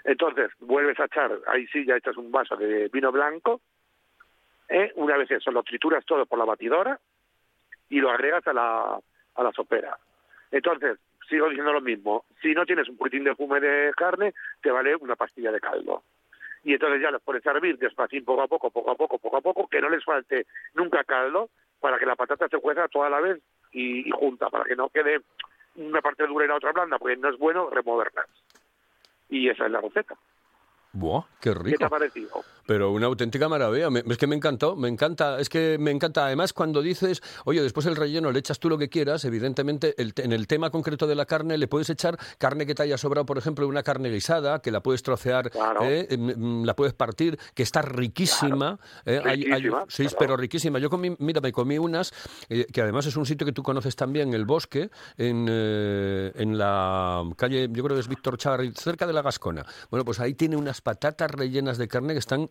entonces 0.04 0.50
vuelves 0.60 0.98
a 0.98 1.04
echar, 1.04 1.38
ahí 1.46 1.66
sí 1.68 1.84
ya 1.84 1.96
echas 1.96 2.16
un 2.16 2.32
vaso 2.32 2.56
de 2.56 2.88
vino 2.88 3.12
blanco, 3.12 3.60
¿eh? 4.68 4.92
una 4.96 5.16
vez 5.16 5.30
eso 5.30 5.50
lo 5.50 5.62
trituras 5.62 6.04
todo 6.04 6.26
por 6.26 6.38
la 6.38 6.44
batidora 6.44 6.98
y 7.88 8.00
lo 8.00 8.10
agregas 8.10 8.46
a 8.46 8.52
la, 8.52 8.98
a 9.34 9.42
la 9.42 9.52
sopera. 9.52 9.96
Entonces, 10.50 10.98
sigo 11.28 11.48
diciendo 11.48 11.72
lo 11.72 11.80
mismo, 11.80 12.24
si 12.42 12.52
no 12.54 12.66
tienes 12.66 12.88
un 12.88 12.96
poquitín 12.96 13.24
de 13.24 13.34
fume 13.34 13.60
de 13.60 13.92
carne, 13.96 14.34
te 14.62 14.70
vale 14.70 14.96
una 14.96 15.16
pastilla 15.16 15.52
de 15.52 15.60
caldo. 15.60 16.02
Y 16.64 16.74
entonces 16.74 17.00
ya 17.00 17.10
los 17.10 17.22
pones 17.22 17.46
a 17.46 17.52
hervir 17.52 17.78
despacín, 17.78 18.24
poco 18.24 18.42
a 18.42 18.48
poco, 18.48 18.70
poco 18.70 18.90
a 18.90 18.94
poco, 18.96 19.18
poco 19.18 19.36
a 19.36 19.40
poco, 19.40 19.66
que 19.68 19.80
no 19.80 19.88
les 19.88 20.04
falte 20.04 20.46
nunca 20.74 21.04
caldo, 21.04 21.48
para 21.80 21.98
que 21.98 22.04
la 22.06 22.16
patata 22.16 22.48
se 22.48 22.58
cueza 22.58 22.88
toda 22.88 23.08
la 23.08 23.20
vez 23.20 23.40
y, 23.72 24.06
y 24.06 24.10
junta, 24.10 24.50
para 24.50 24.64
que 24.64 24.76
no 24.76 24.90
quede 24.90 25.20
una 25.76 26.02
parte 26.02 26.26
dura 26.26 26.44
y 26.44 26.48
la 26.48 26.56
otra 26.56 26.72
blanda, 26.72 26.98
porque 26.98 27.16
no 27.16 27.30
es 27.30 27.38
bueno 27.38 27.70
removerlas. 27.70 28.26
Y 29.30 29.48
esa 29.48 29.64
es 29.66 29.70
la 29.70 29.80
receta. 29.80 30.16
Buah, 30.92 31.22
qué 31.40 31.50
¿Qué 31.50 31.54
te 31.54 31.62
rico. 31.62 31.84
ha 31.84 31.88
parecido? 31.88 32.44
Pero 32.70 32.92
una 32.92 33.06
auténtica 33.06 33.48
maravilla. 33.48 33.90
Me- 33.90 34.04
es 34.08 34.16
que 34.16 34.28
me 34.28 34.36
encantó, 34.36 34.76
me 34.76 34.86
encanta. 34.86 35.40
Es 35.40 35.48
que 35.48 35.76
me 35.80 35.90
encanta. 35.90 36.26
Además, 36.26 36.52
cuando 36.52 36.82
dices, 36.82 37.20
oye, 37.44 37.60
después 37.64 37.84
el 37.86 37.96
relleno 37.96 38.30
le 38.30 38.38
echas 38.38 38.60
tú 38.60 38.68
lo 38.68 38.78
que 38.78 38.88
quieras, 38.88 39.24
evidentemente, 39.24 40.00
el 40.00 40.12
en 40.18 40.30
el 40.32 40.46
tema 40.46 40.70
concreto 40.70 41.08
de 41.08 41.16
la 41.16 41.24
carne 41.26 41.58
le 41.58 41.66
puedes 41.66 41.90
echar 41.90 42.16
carne 42.38 42.66
que 42.66 42.76
te 42.76 42.84
haya 42.84 42.96
sobrado, 42.96 43.26
por 43.26 43.38
ejemplo, 43.38 43.66
una 43.66 43.82
carne 43.82 44.08
guisada, 44.08 44.60
que 44.62 44.70
la 44.70 44.84
puedes 44.84 45.02
trocear, 45.02 45.50
Claro. 45.50 45.82
¿eh? 45.82 46.06
Em, 46.10 46.30
em, 46.30 46.62
la 46.64 46.76
puedes 46.76 46.94
partir, 46.94 47.36
que 47.54 47.64
está 47.64 47.82
riquísima. 47.82 48.78
¿eh? 49.04 49.20
Hay- 49.24 49.42
hay- 49.46 49.54
Riquísima, 49.62 49.84
sí, 49.88 50.04
claro. 50.04 50.16
pero 50.20 50.36
riquísima. 50.36 50.78
Yo 50.78 50.90
comí, 50.90 51.16
mira, 51.18 51.40
me 51.40 51.50
comí 51.50 51.76
unas, 51.76 52.12
eh, 52.48 52.66
que 52.72 52.82
además 52.82 53.04
es 53.06 53.16
un 53.16 53.26
sitio 53.26 53.44
que 53.44 53.52
tú 53.52 53.64
conoces 53.64 53.96
también, 53.96 54.32
el 54.32 54.44
bosque, 54.44 54.90
en, 55.16 55.48
en 55.48 56.56
la 56.56 57.24
calle, 57.36 57.68
yo 57.72 57.82
creo 57.82 57.96
que 57.96 58.00
es 58.00 58.06
Víctor 58.08 58.38
Chavarri, 58.38 58.70
cerca 58.76 59.08
de 59.08 59.12
la 59.12 59.22
Gascona. 59.22 59.66
Bueno, 59.90 60.04
pues 60.04 60.20
ahí 60.20 60.34
tiene 60.34 60.56
unas 60.56 60.80
patatas 60.80 61.32
rellenas 61.32 61.76
de 61.76 61.88
carne 61.88 62.12
que 62.12 62.20
están 62.20 62.48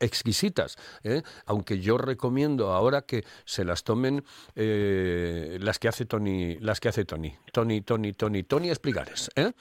exquisitas. 0.00 0.76
¿eh? 1.02 1.22
Aunque 1.46 1.80
yo 1.80 1.98
recomiendo 1.98 2.72
ahora 2.72 3.02
que 3.02 3.24
se 3.44 3.64
las 3.64 3.84
tomen 3.84 4.24
eh, 4.54 5.58
las 5.60 5.78
que 5.78 5.88
hace 5.88 6.06
Tony, 6.06 6.58
las 6.60 6.80
que 6.80 6.88
hace 6.88 7.04
Tony. 7.04 7.36
Tony, 7.52 7.80
Tony, 7.82 8.12
Tony, 8.12 8.42
Tony 8.44 8.70
Explicares. 8.70 9.30
¿eh? 9.34 9.52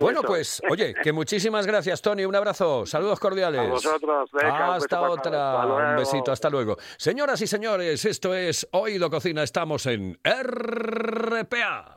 Bueno, 0.00 0.20
Eso. 0.20 0.28
pues, 0.28 0.62
oye, 0.70 0.94
que 1.02 1.12
muchísimas 1.12 1.66
gracias, 1.66 2.02
Tony. 2.02 2.24
Un 2.24 2.34
abrazo. 2.34 2.86
Saludos 2.86 3.20
cordiales. 3.20 3.60
A 3.60 3.64
vosotros, 3.64 4.30
venga, 4.32 4.74
Hasta 4.74 5.00
otra. 5.00 5.62
Hasta 5.62 5.90
Un 5.90 5.96
besito, 5.96 6.32
hasta 6.32 6.50
luego. 6.50 6.76
Señoras 6.96 7.40
y 7.40 7.46
señores, 7.46 8.04
esto 8.04 8.34
es 8.34 8.66
Oído 8.72 9.10
Cocina. 9.10 9.42
Estamos 9.42 9.86
en 9.86 10.18
RPA. 10.24 11.96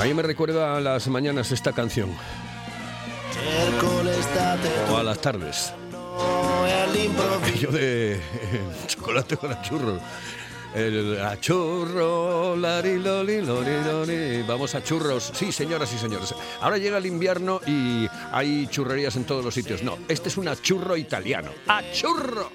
A 0.00 0.04
mí 0.04 0.14
me 0.14 0.22
recuerda 0.22 0.78
a 0.78 0.80
las 0.80 1.08
mañanas 1.08 1.52
esta 1.52 1.72
canción. 1.74 2.08
O 4.90 4.96
a 4.96 5.02
las 5.02 5.20
tardes. 5.20 5.74
Aquello 7.44 7.70
de 7.70 8.18
chocolate 8.86 9.36
con 9.36 9.52
achurro. 9.52 10.00
El 10.74 11.20
achurro, 11.20 12.54
lari, 12.56 12.98
loli, 12.98 13.40
lori, 13.40 13.82
lori. 13.84 14.42
Vamos 14.42 14.74
a 14.74 14.82
churros. 14.82 15.32
Sí, 15.34 15.50
señoras 15.50 15.92
y 15.92 15.98
señores. 15.98 16.34
Ahora 16.60 16.78
llega 16.78 16.98
el 16.98 17.06
invierno 17.06 17.60
y 17.66 18.06
hay 18.30 18.68
churrerías 18.68 19.16
en 19.16 19.24
todos 19.24 19.44
los 19.44 19.52
sitios. 19.52 19.82
No, 19.82 19.98
este 20.08 20.28
es 20.28 20.36
un 20.36 20.46
achurro 20.46 20.96
italiano. 20.96 21.50
¡Achurro! 21.66 22.52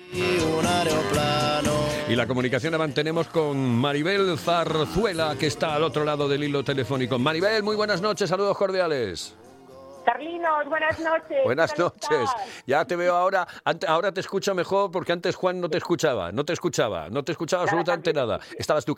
Y 2.08 2.16
la 2.16 2.28
comunicación 2.28 2.72
la 2.72 2.78
mantenemos 2.78 3.28
con 3.28 3.58
Maribel 3.58 4.38
Zarzuela, 4.38 5.36
que 5.38 5.48
está 5.48 5.76
al 5.76 5.84
otro 5.84 6.06
lado 6.06 6.30
del 6.30 6.44
hilo 6.44 6.64
telefónico. 6.64 7.20
Maribel, 7.20 7.64
muy 7.64 7.76
buenas 7.76 8.02
noches, 8.02 8.30
saludos 8.30 8.58
cordiales. 8.58 9.36
Carlinos, 10.06 10.66
buenas 10.70 11.00
noches. 11.00 11.44
Buenas 11.44 11.74
¿Cómo 11.74 11.90
noches. 11.90 12.30
Ya 12.68 12.86
te 12.86 12.96
veo 12.96 13.16
ahora. 13.16 13.48
Ahora 13.88 14.12
te 14.12 14.20
escucho 14.22 14.54
mejor 14.54 14.92
porque 14.92 15.12
antes 15.12 15.36
Juan 15.36 15.60
no 15.60 15.70
te 15.70 15.78
escuchaba. 15.80 16.32
No 16.32 16.46
te 16.46 16.54
escuchaba. 16.54 17.10
No 17.10 17.24
te 17.24 17.32
escuchaba 17.32 17.64
absolutamente 17.64 18.14
nada. 18.14 18.40
Estabas 18.58 18.86
tú. 18.86 18.96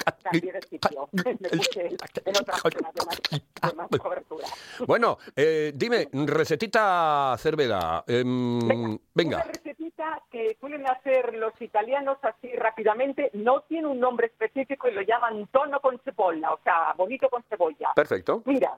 Bueno, 4.85 5.17
eh, 5.35 5.71
dime, 5.75 6.07
recetita 6.11 7.35
cervera. 7.37 8.03
Em, 8.07 8.59
Una 8.63 8.97
venga. 9.13 9.43
recetita 9.43 10.21
que 10.29 10.57
suelen 10.59 10.87
hacer 10.89 11.33
los 11.35 11.59
italianos 11.61 12.17
así 12.21 12.51
rápidamente, 12.55 13.31
no 13.33 13.61
tiene 13.61 13.87
un 13.87 13.99
nombre 13.99 14.27
específico 14.27 14.87
y 14.87 14.91
lo 14.91 15.01
llaman 15.01 15.47
tono 15.47 15.79
con 15.79 15.99
cebolla, 15.99 16.51
o 16.53 16.59
sea, 16.63 16.93
bonito 16.95 17.29
con 17.29 17.43
cebolla. 17.49 17.89
Perfecto. 17.95 18.43
Mira, 18.45 18.77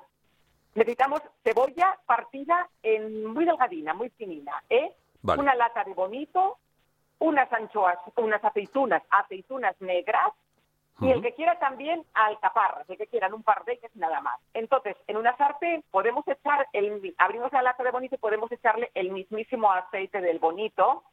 necesitamos 0.79 1.21
cebolla 1.43 1.99
partida 2.05 2.69
en 2.81 3.25
muy 3.25 3.45
delgadina, 3.45 3.93
muy 3.93 4.09
finina, 4.11 4.63
¿eh? 4.69 4.93
Vale. 5.21 5.41
Una 5.41 5.53
lata 5.53 5.83
de 5.83 5.93
bonito, 5.93 6.57
unas 7.19 7.51
anchoas, 7.51 7.97
unas 8.15 8.43
aceitunas, 8.43 9.03
aceitunas 9.09 9.75
negras, 9.81 10.31
y 11.01 11.11
el 11.11 11.21
que 11.21 11.33
quiera 11.33 11.57
también 11.59 12.03
alcaparras, 12.13 12.89
el 12.89 12.97
que 12.97 13.07
quieran 13.07 13.33
un 13.33 13.43
par 13.43 13.63
de 13.63 13.73
ellas 13.73 13.91
nada 13.95 14.19
más. 14.19 14.37
Entonces, 14.53 14.97
en 15.07 15.15
una 15.15 15.35
sartén 15.37 15.81
podemos 15.91 16.27
echar, 16.27 16.67
el, 16.73 17.15
abrimos 17.17 17.53
la 17.53 17.61
lata 17.61 17.83
de 17.83 17.91
bonito 17.91 18.15
y 18.15 18.17
podemos 18.17 18.51
echarle 18.51 18.91
el 18.93 19.11
mismísimo 19.11 19.71
aceite 19.71 20.19
del 20.19 20.39
bonito 20.39 21.03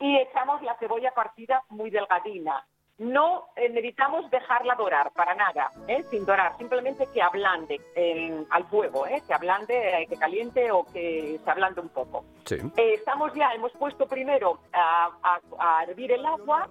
y 0.00 0.18
echamos 0.18 0.60
la 0.62 0.76
cebolla 0.76 1.12
partida 1.14 1.64
muy 1.70 1.88
delgadina. 1.88 2.66
No 2.98 3.48
eh, 3.56 3.68
necesitamos 3.68 4.30
dejarla 4.30 4.74
dorar, 4.74 5.10
para 5.12 5.34
nada, 5.34 5.70
¿eh? 5.86 6.02
sin 6.10 6.24
dorar, 6.24 6.56
simplemente 6.56 7.06
que 7.12 7.20
ablande 7.20 7.78
eh, 7.94 8.42
al 8.48 8.64
fuego, 8.64 9.04
que 9.04 9.34
ablande, 9.34 10.06
que 10.08 10.16
caliente 10.16 10.72
o 10.72 10.84
que 10.84 11.38
se 11.44 11.50
ablande 11.50 11.82
un 11.82 11.90
poco. 11.90 12.24
Sí. 12.46 12.56
Estamos 12.76 13.34
ya, 13.34 13.52
hemos 13.52 13.72
puesto 13.72 14.06
primero 14.06 14.60
a, 14.72 15.10
a- 15.22 15.40
a 15.78 15.82
hervir 15.84 16.12
el 16.12 16.24
agua 16.24 16.68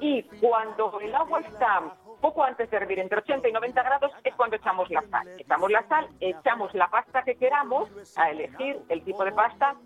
y 0.00 0.22
cuando 0.40 0.98
el 1.00 1.14
agua 1.14 1.38
está 1.40 1.82
poco 2.24 2.42
antes 2.42 2.70
de 2.70 2.78
hervir, 2.78 2.98
entre 3.00 3.18
80 3.18 3.50
y 3.50 3.52
90 3.52 3.82
grados, 3.82 4.10
es 4.24 4.34
cuando 4.34 4.56
echamos 4.56 4.88
la 4.88 5.02
sal. 5.10 5.28
Echamos 5.38 5.70
la 5.70 5.86
sal, 5.88 6.08
echamos 6.20 6.72
la 6.72 6.88
pasta 6.88 7.22
que 7.22 7.34
queramos, 7.36 7.90
a 8.16 8.30
elegir 8.30 8.80
el 8.88 9.04
tipo 9.04 9.26
de 9.26 9.32
pasta. 9.32 9.76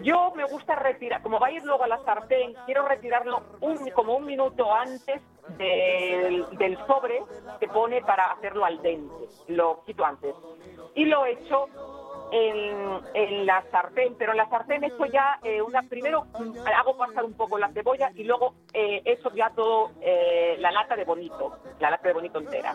Yo 0.00 0.32
me 0.36 0.44
gusta 0.44 0.76
retirar, 0.76 1.22
como 1.22 1.40
va 1.40 1.48
a 1.48 1.50
ir 1.50 1.64
luego 1.64 1.82
a 1.82 1.88
la 1.88 1.98
sartén, 2.04 2.54
quiero 2.66 2.86
retirarlo 2.86 3.42
un, 3.60 3.90
como 3.90 4.14
un 4.14 4.26
minuto 4.26 4.72
antes 4.72 5.20
del, 5.58 6.46
del 6.56 6.78
sobre 6.86 7.20
que 7.58 7.66
pone 7.66 8.00
para 8.02 8.30
hacerlo 8.30 8.64
al 8.64 8.80
dente. 8.80 9.26
Lo 9.48 9.82
quito 9.84 10.04
antes. 10.04 10.36
Y 10.94 11.06
lo 11.06 11.26
echo 11.26 11.66
en, 12.32 13.00
en 13.12 13.46
la 13.46 13.62
sartén, 13.70 14.14
pero 14.18 14.32
en 14.32 14.38
la 14.38 14.48
sartén 14.48 14.82
echo 14.82 15.04
ya 15.06 15.38
eh, 15.44 15.60
una 15.60 15.82
primero 15.82 16.24
mm, 16.38 16.66
hago 16.74 16.96
pasar 16.96 17.24
un 17.24 17.34
poco 17.34 17.58
la 17.58 17.68
cebolla 17.68 18.10
y 18.14 18.24
luego 18.24 18.54
eh, 18.72 19.02
echo 19.04 19.30
ya 19.34 19.50
todo 19.50 19.92
eh, 20.00 20.56
la 20.58 20.72
lata 20.72 20.96
de 20.96 21.04
bonito, 21.04 21.58
la 21.78 21.90
lata 21.90 22.08
de 22.08 22.14
bonito 22.14 22.38
entera. 22.38 22.74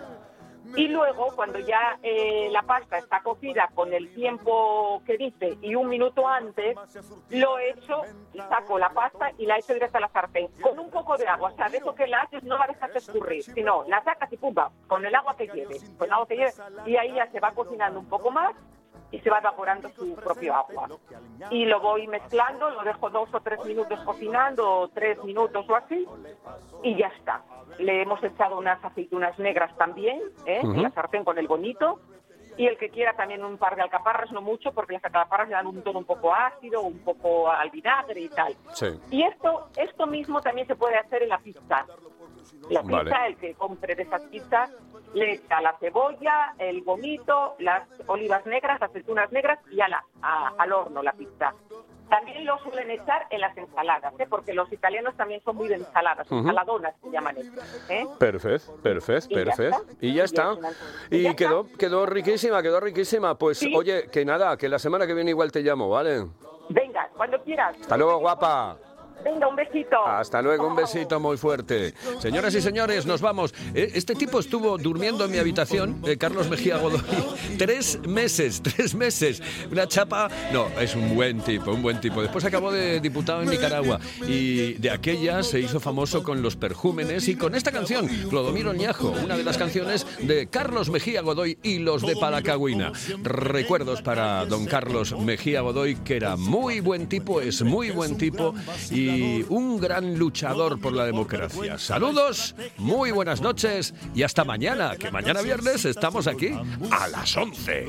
Y 0.75 0.89
luego, 0.89 1.27
cuando 1.35 1.59
ya 1.59 1.97
eh, 2.03 2.49
la 2.51 2.61
pasta 2.63 2.97
está 2.97 3.21
cocida 3.21 3.69
con 3.73 3.93
el 3.93 4.13
tiempo 4.13 5.01
que 5.05 5.17
dice 5.17 5.57
y 5.61 5.75
un 5.75 5.87
minuto 5.87 6.27
antes, 6.27 6.75
lo 7.29 7.57
echo, 7.59 8.01
saco 8.49 8.77
la 8.77 8.89
pasta 8.89 9.31
y 9.37 9.45
la 9.45 9.57
echo 9.57 9.73
directa 9.73 9.99
a 9.99 10.01
la 10.01 10.09
sartén 10.09 10.49
con 10.61 10.77
un 10.77 10.89
poco 10.89 11.17
de 11.17 11.27
agua. 11.27 11.51
O 11.51 11.55
sea, 11.55 11.69
de 11.69 11.77
eso 11.77 11.95
que 11.95 12.07
la 12.07 12.21
haces 12.21 12.43
no 12.43 12.57
la 12.57 12.67
dejas 12.67 12.95
escurrir, 12.95 13.43
sino 13.43 13.85
la 13.87 14.03
sacas 14.03 14.31
y 14.33 14.37
pumba, 14.37 14.71
con 14.87 15.05
el 15.05 15.15
agua 15.15 15.37
que 15.37 15.47
lleve, 15.47 15.77
con 15.97 16.07
el 16.07 16.13
agua 16.13 16.27
que 16.27 16.35
lleve, 16.35 16.53
y 16.85 16.97
ahí 16.97 17.13
ya 17.13 17.31
se 17.31 17.39
va 17.39 17.51
cocinando 17.51 17.99
un 17.99 18.09
poco 18.09 18.29
más 18.29 18.53
y 19.11 19.19
se 19.19 19.29
va 19.29 19.39
evaporando 19.39 19.89
su 19.89 20.15
propio 20.15 20.55
agua. 20.55 20.89
Y 21.49 21.65
lo 21.65 21.79
voy 21.79 22.07
mezclando, 22.07 22.69
lo 22.69 22.83
dejo 22.83 23.09
dos 23.09 23.29
o 23.33 23.39
tres 23.39 23.63
minutos 23.65 23.99
cocinando, 24.01 24.69
o 24.69 24.87
tres 24.89 25.23
minutos 25.23 25.65
o 25.69 25.75
así, 25.75 26.07
y 26.83 26.95
ya 26.95 27.07
está. 27.07 27.43
Le 27.79 28.01
hemos 28.01 28.21
echado 28.23 28.57
unas 28.57 28.83
aceitunas 28.83 29.37
negras 29.39 29.75
también, 29.77 30.21
¿eh? 30.45 30.59
Ujú. 30.63 30.73
en 30.73 30.83
la 30.83 30.91
sartén 30.91 31.23
con 31.23 31.37
el 31.37 31.47
bonito, 31.47 31.99
y 32.57 32.65
el 32.65 32.77
que 32.77 32.89
quiera 32.89 33.13
también 33.13 33.45
un 33.45 33.57
par 33.57 33.75
de 33.75 33.83
alcaparras, 33.83 34.31
no 34.31 34.41
mucho, 34.41 34.71
porque 34.71 34.93
las 34.93 35.05
alcaparras 35.05 35.47
le 35.47 35.53
dan 35.53 35.67
un 35.67 35.83
tono 35.83 35.99
un 35.99 36.05
poco 36.05 36.33
ácido, 36.33 36.81
un 36.81 36.99
poco 36.99 37.49
al 37.49 37.69
vinagre 37.69 38.19
y 38.21 38.29
tal. 38.29 38.55
Sí. 38.73 38.87
Y 39.11 39.23
esto, 39.23 39.69
esto 39.77 40.07
mismo 40.07 40.41
también 40.41 40.65
se 40.65 40.75
puede 40.75 40.97
hacer 40.97 41.21
en 41.23 41.29
la 41.29 41.37
pizza. 41.37 41.85
La 42.69 42.81
pizza, 42.81 42.97
Vale. 42.97 43.27
el 43.27 43.37
que 43.37 43.53
compre 43.55 43.95
de 43.95 44.03
esas 44.03 44.21
pizzas, 44.23 44.71
le 45.13 45.33
echa 45.33 45.61
la 45.61 45.77
cebolla, 45.79 46.53
el 46.57 46.83
gomito, 46.83 47.55
las 47.59 47.87
olivas 48.07 48.45
negras, 48.45 48.79
las 48.79 48.89
aceitunas 48.89 49.31
negras 49.31 49.59
y 49.71 49.79
a 49.81 49.87
la- 49.87 50.03
a- 50.21 50.53
al 50.57 50.71
horno 50.73 51.01
la 51.01 51.13
pizza. 51.13 51.53
También 52.09 52.45
lo 52.45 52.57
suelen 52.59 52.89
echar 52.89 53.27
en 53.31 53.41
las 53.41 53.57
ensaladas, 53.57 54.13
¿eh? 54.17 54.25
porque 54.29 54.53
los 54.53 54.71
italianos 54.71 55.13
también 55.17 55.41
son 55.43 55.57
muy 55.57 55.67
de 55.67 55.75
ensaladas, 55.75 56.25
Ujú. 56.27 56.37
ensaladonas 56.39 56.95
se 57.01 57.09
llaman 57.11 57.37
esto. 57.37 57.61
¿eh? 57.89 58.05
Perfecto, 58.17 58.75
perfecto, 58.81 59.37
Y 59.37 59.43
ya 59.43 59.51
está. 59.51 59.81
Y 59.99 60.13
ya 60.13 60.23
está. 60.23 60.55
Y 61.11 61.35
quedó, 61.35 61.67
quedó 61.77 62.05
riquísima, 62.05 62.61
quedó 62.61 62.79
riquísima. 62.79 63.35
Pues 63.37 63.61
oye, 63.75 64.09
que 64.09 64.23
nada, 64.23 64.55
que 64.55 64.69
la 64.69 64.79
semana 64.79 65.05
que 65.05 65.13
viene 65.13 65.31
igual 65.31 65.51
te 65.51 65.59
llamo, 65.61 65.89
¿vale? 65.89 66.25
Venga, 66.69 67.09
cuando 67.17 67.41
quieras. 67.43 67.75
Hasta 67.81 67.97
luego, 67.97 68.19
guapa. 68.19 68.77
Venga, 69.23 69.47
un 69.47 69.55
besito. 69.55 69.97
Hasta 70.05 70.41
luego, 70.41 70.67
un 70.67 70.75
besito 70.75 71.19
muy 71.19 71.37
fuerte. 71.37 71.93
Señoras 72.19 72.53
y 72.55 72.61
señores, 72.61 73.05
nos 73.05 73.21
vamos. 73.21 73.53
Eh, 73.73 73.91
Este 73.95 74.15
tipo 74.15 74.39
estuvo 74.39 74.77
durmiendo 74.77 75.25
en 75.25 75.31
mi 75.31 75.37
habitación, 75.37 76.01
eh, 76.05 76.17
Carlos 76.17 76.49
Mejía 76.49 76.77
Godoy, 76.77 77.01
tres 77.57 77.99
meses, 78.07 78.61
tres 78.63 78.95
meses. 78.95 79.41
Una 79.71 79.87
chapa, 79.87 80.29
no, 80.53 80.67
es 80.79 80.95
un 80.95 81.15
buen 81.15 81.41
tipo, 81.41 81.71
un 81.71 81.81
buen 81.81 81.99
tipo. 81.99 82.21
Después 82.21 82.45
acabó 82.45 82.71
de 82.71 82.99
diputado 82.99 83.41
en 83.41 83.49
Nicaragua 83.49 83.99
y 84.27 84.73
de 84.73 84.91
aquella 84.91 85.43
se 85.43 85.59
hizo 85.59 85.79
famoso 85.79 86.23
con 86.23 86.41
los 86.41 86.55
perjúmenes 86.55 87.27
y 87.27 87.35
con 87.35 87.55
esta 87.55 87.71
canción, 87.71 88.07
Clodomiro 88.29 88.73
Ñajo, 88.73 89.09
una 89.23 89.35
de 89.35 89.43
las 89.43 89.57
canciones 89.57 90.05
de 90.19 90.47
Carlos 90.47 90.89
Mejía 90.89 91.21
Godoy 91.21 91.57
y 91.63 91.79
los 91.79 92.01
de 92.01 92.15
Palacagüina. 92.15 92.91
Recuerdos 93.23 94.01
para 94.01 94.45
don 94.45 94.65
Carlos 94.65 95.17
Mejía 95.19 95.61
Godoy, 95.61 95.95
que 95.95 96.15
era 96.15 96.35
muy 96.37 96.79
buen 96.79 97.07
tipo, 97.09 97.41
es 97.41 97.61
muy 97.61 97.91
buen 97.91 98.17
tipo 98.17 98.53
y 98.91 99.06
y 99.07 99.45
un 99.49 99.79
gran 99.79 100.17
luchador 100.17 100.79
por 100.79 100.93
la 100.93 101.05
democracia. 101.05 101.77
Saludos, 101.77 102.55
muy 102.77 103.11
buenas 103.11 103.41
noches 103.41 103.93
y 104.13 104.23
hasta 104.23 104.43
mañana, 104.43 104.95
que 104.97 105.11
mañana 105.11 105.41
viernes 105.41 105.85
estamos 105.85 106.27
aquí 106.27 106.51
a 106.91 107.07
las 107.07 107.35
11. 107.35 107.87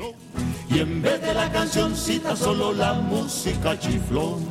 Y 0.69 0.79
en 0.79 1.01
vez 1.01 1.21
de 1.21 1.33
la 1.33 1.51
cancioncita, 1.51 2.35
solo 2.35 2.73
la 2.73 2.93
música 2.93 3.77
chiflón. 3.77 4.45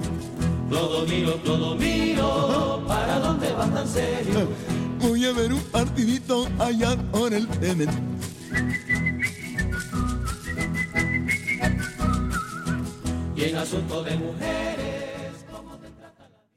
Todo 0.68 1.06
mío, 1.06 1.34
todo 1.44 1.74
mío, 1.76 2.84
¿para 2.86 3.18
dónde 3.20 3.50
vas 3.52 3.72
tan 3.72 3.88
serio? 3.88 4.48
Voy 5.00 5.24
a 5.24 5.32
ver 5.32 5.52
un 5.52 5.62
partidito 5.62 6.46
allá 6.58 6.96
por 7.10 7.32
el 7.32 7.46
Temen. 7.48 7.88
Y 13.36 13.44
en 13.44 13.56
asunto 13.56 14.02
de 14.02 14.16
mujeres 14.16 14.87